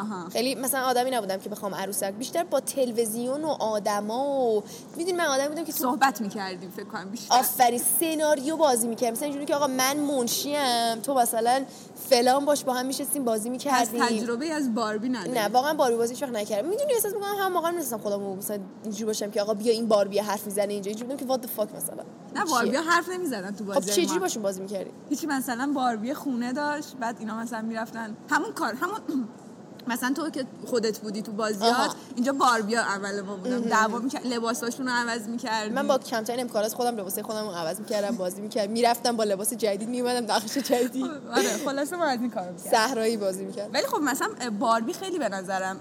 آوردم 0.00 0.28
خیلی 0.28 0.54
مثلا 0.54 0.80
آدمی 0.80 1.10
نبودم 1.10 1.36
که 1.36 1.48
بخوام 1.48 1.74
عروسک 1.74 2.12
بیشتر 2.12 2.44
با 2.44 2.60
تلویزیون 2.60 3.44
و 3.44 3.48
آدما 3.48 4.24
و 4.24 4.62
می‌دونی 4.96 5.16
من 5.16 5.24
آدمی 5.24 5.48
بودم 5.48 5.64
که 5.64 5.72
صحبت 5.72 6.20
می‌کردیم 6.20 6.70
فکر 6.70 6.84
کنم 6.84 7.10
بیشتر. 7.10 7.38
آفرین 7.38 7.80
سناریو 8.00 8.56
بازی 8.56 8.88
می‌کردیم. 8.88 9.12
مثلا 9.12 9.24
اینجوری 9.24 9.46
که 9.46 9.54
آقا 9.54 9.66
من 9.66 9.96
منشیم 9.96 10.94
تو 11.02 11.14
مثلا 11.14 11.64
فلان 12.08 12.44
باش 12.44 12.64
با 12.64 12.74
هم 12.74 12.86
میشستیم 12.86 13.24
بازی 13.24 13.50
می‌کردیم. 13.50 14.06
تجربه 14.06 14.52
از 14.52 14.74
باربی 14.74 15.08
نداری. 15.08 15.30
نه 15.30 15.48
واقعا 15.48 15.74
باربی 15.74 15.96
بازی 15.96 16.14
وقت 16.14 16.32
نکردم. 16.32 16.68
می‌دونی 16.68 16.92
احساس 16.94 17.14
می‌کنم 17.14 17.34
هم 17.38 17.54
واقعا 17.54 17.70
نیستم 17.70 17.98
خودم 17.98 18.22
مثلا 18.22 18.58
اینجوری 18.84 19.04
باشم 19.04 19.30
که 19.30 19.42
آقا 19.42 19.54
بیا 19.54 19.72
این 19.72 19.88
باربی 19.88 20.18
حرف 20.18 20.46
می‌زنه 20.46 20.72
اینجا. 20.72 20.88
اینجوری 20.88 21.16
که 21.16 21.24
وات 21.24 21.46
فاک 21.46 21.68
مثلا. 21.74 22.04
نه 22.36 22.44
باربی 22.44 22.76
حرف 22.76 23.08
نمی‌زدن 23.08 23.50
تو 23.50 23.64
بازی 23.64 23.80
خب 23.80 23.96
چجوری 23.96 24.18
باشون 24.20 24.42
بازی 24.42 24.60
می‌کردی 24.60 24.90
هیچی 25.08 25.26
مثلا 25.26 25.72
باربی 25.74 26.14
خونه 26.14 26.52
داشت 26.52 26.96
بعد 27.00 27.16
اینا 27.18 27.36
مثلا 27.36 27.62
می‌رفتن. 27.62 28.16
همون 28.30 28.52
کار 28.52 28.74
همون 28.74 28.98
مثلا 29.86 30.14
تو 30.14 30.30
که 30.30 30.44
خودت 30.66 30.98
بودی 30.98 31.22
تو 31.22 31.32
بازیات 31.32 31.94
اینجا 32.14 32.32
باربیا 32.32 32.80
اول 32.80 33.20
ما 33.20 33.36
بودم. 33.36 33.60
دعوا 33.60 33.98
می‌کرد 33.98 34.26
لباساشون 34.26 34.88
رو 34.88 34.92
عوض 34.92 35.28
می‌کرد 35.28 35.72
من 35.72 35.86
با 35.86 35.98
کمترین 35.98 36.40
امکانات 36.40 36.74
خودم 36.74 36.96
لباس 36.96 37.18
خودم 37.18 37.48
رو 37.48 37.50
عوض 37.50 37.80
می‌کردم 37.80 38.16
بازی 38.16 38.40
می‌کردم. 38.40 38.72
می‌رفتم 38.72 39.16
با 39.16 39.24
لباس 39.24 39.54
جدید 39.54 39.88
میومدم 39.88 40.32
نقش 40.32 40.58
جدید. 40.58 41.10
آره 41.32 41.48
خلاصه 41.64 41.96
ما 41.96 42.04
از 42.04 42.20
این 42.20 42.30
کارو 42.30 42.58
صحرایی 42.70 43.16
بازی 43.16 43.44
می‌کردم. 43.44 43.74
ولی 43.74 43.86
خب 43.86 44.00
مثلا 44.00 44.28
باربی 44.58 44.92
خیلی 44.92 45.18
به 45.18 45.28
نظرم 45.28 45.80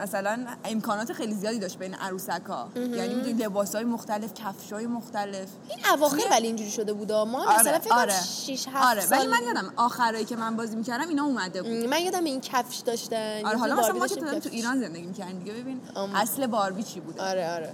مثلا 0.00 0.46
امکانات 0.64 1.12
خیلی 1.12 1.34
زیادی 1.34 1.58
داشت 1.58 1.78
بین 1.78 1.94
عروسک 1.94 2.42
ها 2.48 2.68
یعنی 2.76 3.14
می‌دونی 3.14 3.32
لباس 3.32 3.74
های 3.74 3.84
مختلف 3.84 4.34
کفش 4.34 4.72
های 4.72 4.86
مختلف. 4.86 5.48
این 5.68 5.78
اواخر 5.92 6.22
ولی 6.30 6.46
اینجوری 6.46 6.70
شده 6.70 6.92
بود 6.92 7.12
ما 7.12 7.46
آره، 7.46 7.60
مثلا 7.60 7.78
فکر 7.78 7.94
آره. 7.94 8.12
6 8.46 8.66
7 8.72 8.76
آره. 8.76 9.06
ولی 9.10 9.26
من 9.28 9.42
یادم 9.46 9.72
آخرایی 9.76 10.24
که 10.24 10.36
من 10.36 10.56
بازی 10.56 10.76
می‌کردم 10.76 11.08
اینا 11.08 11.24
اومده 11.24 11.62
بود. 11.62 11.72
من 11.72 12.02
یادم 12.02 12.24
این 12.24 12.40
کفش 12.40 12.76
داشتن 12.76 13.44
آره 13.44 13.58
حالا 13.58 13.76
مثلا 13.76 13.92
ما 13.92 14.06
که 14.06 14.40
تو 14.40 14.48
ایران 14.52 14.80
زندگی 14.80 15.06
می‌کردیم 15.06 15.38
دیگه 15.38 15.52
ببین 15.52 15.80
اصل 16.14 16.46
باربی 16.46 16.82
چی 16.82 17.00
بوده؟ 17.00 17.22
آره 17.22 17.50
آره. 17.54 17.72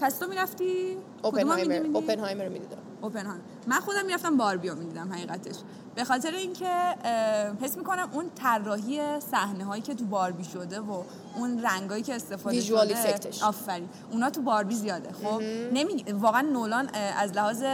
پس 0.00 0.18
تو 0.18 0.26
می‌رفتی؟ 0.26 0.96
اوپنهایمر 1.22 1.86
اوپنهایمر 1.94 2.44
رو 2.44 2.52
می‌دیدم. 2.52 2.78
اوپنهایمر 3.02 3.42
من 3.66 3.80
خودم 3.80 4.06
می‌رفتم 4.06 4.36
باربی 4.36 4.68
رو 4.68 4.74
می‌دیدم 4.74 5.12
حقیقتش. 5.12 5.56
به 5.94 6.04
خاطر 6.04 6.30
اینکه 6.30 6.70
حس 7.60 7.76
می‌کنم 7.76 8.08
اون 8.12 8.30
طراحی 8.34 9.20
صحنه 9.30 9.64
هایی 9.64 9.82
که 9.82 9.94
تو 9.94 10.04
باربی 10.04 10.44
شده 10.44 10.80
و 10.80 11.02
اون 11.36 11.62
رنگایی 11.62 12.02
که 12.02 12.14
استفاده 12.14 12.60
شده 12.60 13.20
آفرین. 13.42 13.88
اونا 14.10 14.30
تو 14.30 14.42
باربی 14.42 14.74
زیاده. 14.74 15.12
خب 15.12 15.42
نمی... 15.72 16.04
واقعا 16.12 16.40
نولان 16.40 16.90
از 17.18 17.32
لحاظ 17.32 17.64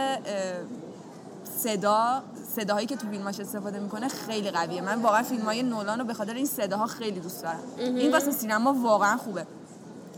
صدا 1.57 2.23
صداهایی 2.55 2.87
که 2.87 2.95
تو 2.95 3.09
فیلماش 3.09 3.39
استفاده 3.39 3.79
می‌کنه 3.79 4.07
خیلی 4.07 4.51
قویه. 4.51 4.81
من 4.81 5.01
واقعا 5.01 5.23
فیلم 5.23 5.43
های 5.43 5.63
نولان 5.63 5.99
رو 5.99 6.05
به 6.05 6.13
خاطر 6.13 6.33
این 6.33 6.45
صداها 6.45 6.87
خیلی 6.87 7.19
دوست 7.19 7.43
دارم. 7.43 7.59
این 7.77 8.11
واسه 8.11 8.31
سینما 8.31 8.73
واقعا 8.73 9.17
خوبه. 9.17 9.45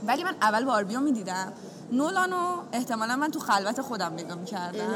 ولی 0.07 0.23
من 0.23 0.35
اول 0.41 0.65
باربیو 0.65 0.99
می‌دیدم. 0.99 1.53
نولانو 1.93 2.55
احتمالا 2.73 3.15
من 3.15 3.31
تو 3.31 3.39
خلوت 3.39 3.81
خودم 3.81 4.13
نگاه 4.13 4.37
می‌کردم. 4.37 4.93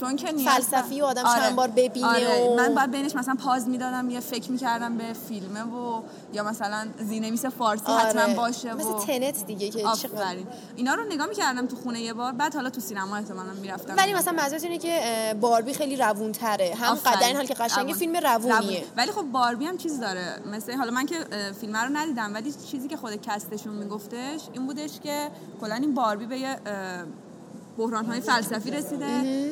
چون 0.00 0.16
که 0.16 0.26
فلسفی 0.26 1.00
و 1.00 1.04
آدم 1.04 1.24
آره. 1.24 1.40
چند 1.40 1.56
بار 1.56 1.68
ببینه 1.68 2.06
آره. 2.06 2.48
و... 2.48 2.56
من 2.56 2.74
بعد 2.74 2.90
بینش 2.90 3.14
مثلا 3.16 3.34
پاز 3.34 3.68
می‌دادم 3.68 4.10
یه 4.10 4.20
فکر 4.20 4.50
می‌کردم 4.52 4.96
به 4.96 5.04
فیلمه 5.28 5.62
و 5.62 6.02
یا 6.32 6.44
مثلا 6.44 6.86
زینویس 6.98 7.46
فارسی 7.46 7.84
آره. 7.86 8.00
حتما 8.00 8.34
باشه 8.34 8.74
مثل 8.74 8.98
تنت 9.06 9.46
دیگه 9.46 9.70
که 9.70 9.86
آفرین. 9.86 10.46
اینا 10.76 10.94
رو 10.94 11.04
نگاه 11.04 11.26
می‌کردم 11.26 11.66
تو 11.66 11.76
خونه 11.76 12.00
یه 12.00 12.12
بار 12.12 12.32
بعد 12.32 12.54
حالا 12.54 12.70
تو 12.70 12.80
سینما 12.80 13.16
احتمالا 13.16 13.52
می‌رفتم. 13.52 13.94
ولی 13.96 14.14
مثلا 14.14 14.44
مزایت 14.44 14.64
اینه 14.64 14.78
که 14.78 15.00
باربی 15.40 15.74
خیلی 15.74 15.96
روون 15.96 16.32
تره 16.32 16.74
هم 16.80 16.94
قدر 16.94 17.26
این 17.26 17.36
حال 17.36 17.46
که 17.46 17.54
قشنگ 17.54 17.92
فیلم 17.92 18.16
روونیه. 18.16 18.84
ولی 18.96 19.12
خب 19.12 19.22
باربی 19.22 19.66
هم 19.66 19.76
چیز 19.76 20.00
داره. 20.00 20.40
مثلا 20.52 20.76
حالا 20.76 20.90
من 20.90 21.06
که 21.06 21.16
فیلم 21.60 21.76
رو 21.76 21.96
ندیدم 21.96 22.34
ولی 22.34 22.54
چیزی 22.70 22.88
که 22.88 22.96
خود 22.96 23.22
کستشون 23.22 23.74
میگفتش 23.74 24.40
این 24.52 24.66
بودش 24.66 25.00
که 25.02 25.28
کلا 25.60 25.74
این 25.74 25.94
باربی 25.94 26.21
به 26.26 26.38
یه 26.38 26.56
بحران 27.78 28.04
های 28.04 28.20
فلسفی 28.20 28.70
رسیده 28.70 29.50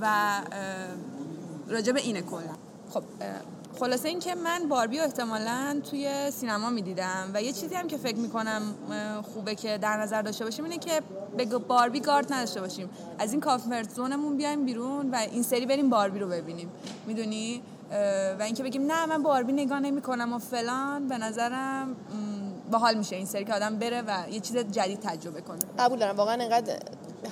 و 0.00 0.40
راجع 1.68 1.92
به 1.92 2.00
اینه 2.00 2.22
کلا. 2.22 2.54
خب 2.90 3.02
خلاصه 3.80 4.08
این 4.08 4.18
که 4.18 4.34
من 4.34 4.68
باربی 4.68 4.98
رو 4.98 5.04
احتمالا 5.04 5.80
توی 5.90 6.30
سینما 6.30 6.70
می‌دیدم 6.70 7.30
و 7.34 7.42
یه 7.42 7.52
چیزی 7.52 7.74
هم 7.74 7.86
که 7.86 7.96
فکر 7.96 8.16
می‌کنم 8.16 8.62
خوبه 9.34 9.54
که 9.54 9.78
در 9.78 9.96
نظر 9.96 10.22
داشته 10.22 10.44
باشیم 10.44 10.64
اینه 10.64 10.78
که 10.78 11.02
به 11.36 11.44
باربی 11.44 12.00
گارد 12.00 12.32
نداشته 12.32 12.60
باشیم. 12.60 12.90
از 13.18 13.32
این 13.32 13.40
کافمرت 13.40 13.90
زونمون 13.90 14.36
بیایم 14.36 14.64
بیرون 14.64 15.10
و 15.10 15.16
این 15.16 15.42
سری 15.42 15.66
بریم 15.66 15.90
باربی 15.90 16.18
رو 16.18 16.28
ببینیم. 16.28 16.68
می‌دونی؟ 17.06 17.62
و 18.38 18.42
اینکه 18.42 18.62
بگیم 18.62 18.92
نه 18.92 19.06
من 19.06 19.22
باربی 19.22 19.52
نگاه 19.52 19.80
نمی 19.80 20.02
کنم 20.02 20.32
و 20.32 20.38
فلان 20.38 21.08
به 21.08 21.18
نظرم 21.18 21.96
باحال 22.72 22.94
میشه 22.94 23.16
این 23.16 23.26
سری 23.26 23.44
که 23.44 23.54
آدم 23.54 23.78
بره 23.78 24.02
و 24.02 24.30
یه 24.30 24.40
چیز 24.40 24.56
جدید 24.56 25.00
تجربه 25.00 25.40
کنه. 25.40 25.58
قبول 25.78 25.98
دارم. 25.98 26.16
واقعا 26.16 26.42
انقدر 26.42 26.78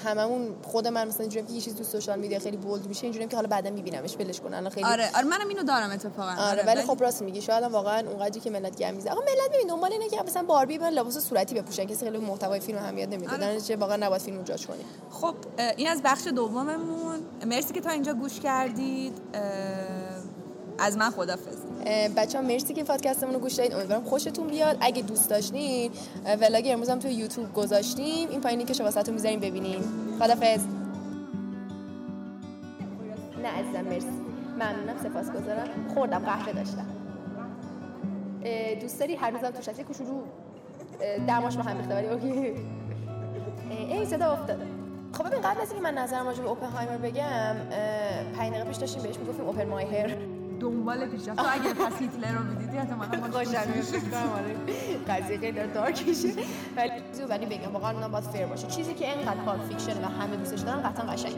هممون 0.04 0.56
خود 0.62 0.86
من 0.86 1.08
مثلا 1.08 1.20
اینجوری 1.20 1.46
که 1.46 1.52
یه 1.52 1.60
چیز 1.60 1.76
تو 1.76 1.84
سوشال 1.84 2.18
میدیا 2.18 2.38
خیلی 2.38 2.56
بولد 2.56 2.86
میشه 2.86 3.04
اینجوری 3.04 3.26
که 3.26 3.36
حالا 3.36 3.48
بعدا 3.48 3.70
میبینمش 3.70 4.16
ولش 4.16 4.40
کن. 4.40 4.54
الان 4.54 4.70
خیلی 4.70 4.86
آره 4.86 5.10
آره 5.14 5.24
منم 5.24 5.48
اینو 5.48 5.62
دارم 5.62 5.90
اتفاقا. 5.90 6.30
آره, 6.30 6.42
آره 6.42 6.66
ولی 6.66 6.82
خب 6.82 6.96
راست 7.00 7.22
میگی. 7.22 7.42
شاید 7.42 7.64
واقعا 7.64 8.08
اونقدری 8.08 8.40
که 8.40 8.50
ملت 8.50 8.76
گم 8.76 8.94
می‌زنه. 8.94 9.12
آقا 9.12 9.20
ملت 9.20 9.54
ببین 9.54 9.66
دنبال 9.66 9.92
اینه 9.92 10.08
که 10.08 10.22
مثلا 10.26 10.42
باربی 10.42 10.78
من 10.78 10.88
لباس 10.88 11.18
صورتی 11.18 11.54
بپوشن. 11.54 11.84
کسی 11.84 12.04
خیلی 12.04 12.18
محتوای 12.18 12.60
فیلم 12.60 12.78
اهمیت 12.78 13.08
نمیده. 13.08 13.32
آره. 13.32 13.60
چه 13.60 13.76
واقعا 13.76 13.96
نباید 13.96 14.22
فیلمو 14.22 14.42
جاج 14.42 14.66
کنی. 14.66 14.84
خب 15.10 15.34
این 15.76 15.88
از 15.88 16.02
بخش 16.04 16.26
دوممون. 16.26 17.18
مرسی 17.46 17.74
که 17.74 17.80
تا 17.80 17.90
اینجا 17.90 18.14
گوش 18.14 18.40
کردید. 18.40 19.12
از 20.78 20.96
من 20.96 21.10
خدافظ 21.10 21.56
بچه 22.16 22.38
ها 22.38 22.44
مرسی 22.44 22.74
که 22.74 22.84
پادکستمون 22.84 23.34
رو 23.34 23.40
گوش 23.40 23.54
دادید 23.54 23.74
امیدوارم 23.74 24.04
خوشتون 24.04 24.46
بیاد. 24.46 24.76
اگه 24.80 25.02
دوست 25.02 25.30
داشتین 25.30 25.92
ولاگ 26.40 26.64
امروز 26.66 26.88
هم 26.88 26.98
توی 26.98 27.12
یوتیوب 27.12 27.54
گذاشتیم. 27.54 28.28
این 28.28 28.40
پایینی 28.40 28.64
که 28.64 28.74
شما 28.74 28.90
می‌ذاریم 29.12 29.40
ببینین. 29.40 29.82
خدافظ 30.18 30.60
نه 33.42 33.48
عزیزم 33.48 33.80
مرسی. 33.80 34.06
ممنونم 34.54 34.98
سپاسگزارم. 35.02 35.68
خوردم 35.94 36.18
قهوه 36.18 36.52
داشتم. 36.52 36.86
دوست 38.80 39.00
داری 39.00 39.14
هر 39.14 39.30
روزم 39.30 39.50
تو 39.50 39.62
شکل 39.62 39.82
کوچولو 39.82 40.20
دماش 41.28 41.56
با 41.56 41.62
هم 41.62 41.88
ولی 41.90 42.06
اوکی. 42.06 42.54
این 43.70 44.04
صدا 44.04 44.32
افتاده. 44.32 44.66
خب 45.12 45.26
ببین 45.26 45.40
قبل 45.40 45.60
از 45.60 45.70
اینکه 45.70 45.82
من 45.82 45.94
نظرم 45.94 46.26
راجع 46.26 46.42
به 46.42 46.48
اوپنهایمر 46.48 46.96
بگم 46.96 47.56
5 48.36 48.52
دقیقه 48.52 48.68
پیش 48.68 48.76
داشتیم 48.76 49.02
بهش 49.02 49.16
می‌گفتیم 49.18 49.46
اوپن 49.46 49.68
مای 49.68 49.84
هیر 49.84 50.16
دنبال 50.60 51.06
پیشرفت. 51.06 51.38
تو 51.38 51.46
اگه 51.52 51.74
پس 51.74 51.98
هیتلر 51.98 52.32
رو 52.32 52.44
می‌دیدی 52.44 52.78
احتمالاً 52.78 53.20
ما 53.20 53.26
آره. 53.26 54.56
قضیه 55.08 55.38
خیلی 55.38 55.52
داره 55.52 55.72
دارکیشه 55.72 56.28
ولی 56.76 56.90
ولی 57.30 57.46
بگم 57.46 57.72
واقعا 57.72 57.90
اونم 57.90 58.10
باید 58.10 58.24
فیر 58.24 58.46
باشه. 58.46 58.66
چیزی 58.66 58.94
که 58.94 59.16
اینقدر 59.16 59.40
پالپ 59.46 59.64
فیکشن 59.68 60.04
و 60.04 60.06
همه 60.06 60.36
دوستش 60.36 60.60
دارن 60.60 60.82
قطعا 60.82 61.06
قشنگه. 61.06 61.36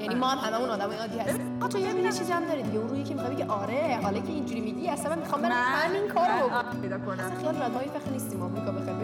یعنی 0.00 0.14
ما 0.14 0.28
هم 0.28 0.38
هممون 0.38 0.70
آدمای 0.70 0.96
عادی 0.96 1.18
هستیم. 1.18 1.58
تو 1.68 1.78
یه 1.78 2.12
چیزی 2.12 2.32
هم 2.32 2.44
داره 2.44 2.62
دیگه. 2.62 2.80
روی 2.80 3.02
که 3.02 3.14
می‌خوای 3.14 3.34
بگی 3.34 3.42
آره 3.42 3.98
حالا 4.02 4.18
که 4.18 4.32
اینجوری 4.32 4.60
میگی 4.60 4.88
اصلا 4.88 5.10
من 5.10 5.18
می‌خوام 5.18 5.42
برم 5.42 5.52
همین 5.52 6.08
کارو. 6.08 6.80
پیدا 6.82 6.98
کنم. 6.98 7.24
اصلا 7.24 7.38
خیال 7.40 7.56
رادهای 7.56 7.88
فخر 7.88 8.10
نیستیم 8.10 8.42
آمریکا 8.42 8.72
بخوام 8.72 9.02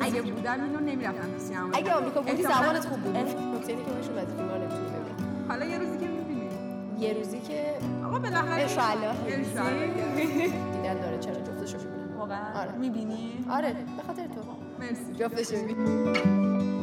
اگه 0.00 0.22
بودم 0.22 0.64
اینو 0.64 0.80
نمی‌رفتم 0.80 1.28
تو 1.48 1.78
اگه 1.78 1.94
آمریکا 1.94 2.20
بودی 2.20 2.42
زمانت 2.42 2.86
خوب 2.86 3.00
بود. 3.00 3.16
نکته 3.16 3.72
که 3.72 3.78
نمی‌تونی 3.78 4.88
ببینی 4.88 5.48
حالا 5.48 5.64
یه 5.64 5.78
روزی 5.78 5.98
که 5.98 6.06
یه 7.04 7.12
روزی 7.12 7.40
که 7.40 7.74
آقا 8.06 8.18
بالاخره 8.18 8.62
انشالله 8.62 9.12
دیدن 10.72 11.00
داره 11.00 11.18
چرا 11.18 11.34
جفتشو 11.34 11.78
می‌بینه 11.78 12.16
واقعا. 12.18 12.60
آره. 12.60 12.72
می‌بینی؟ 12.72 13.44
آره 13.50 13.72
به 13.72 14.02
خاطر 14.06 14.26
تو. 14.26 14.40
مرسی. 14.80 15.12
جفتشو 15.18 15.56
می‌بینی. 15.64 16.73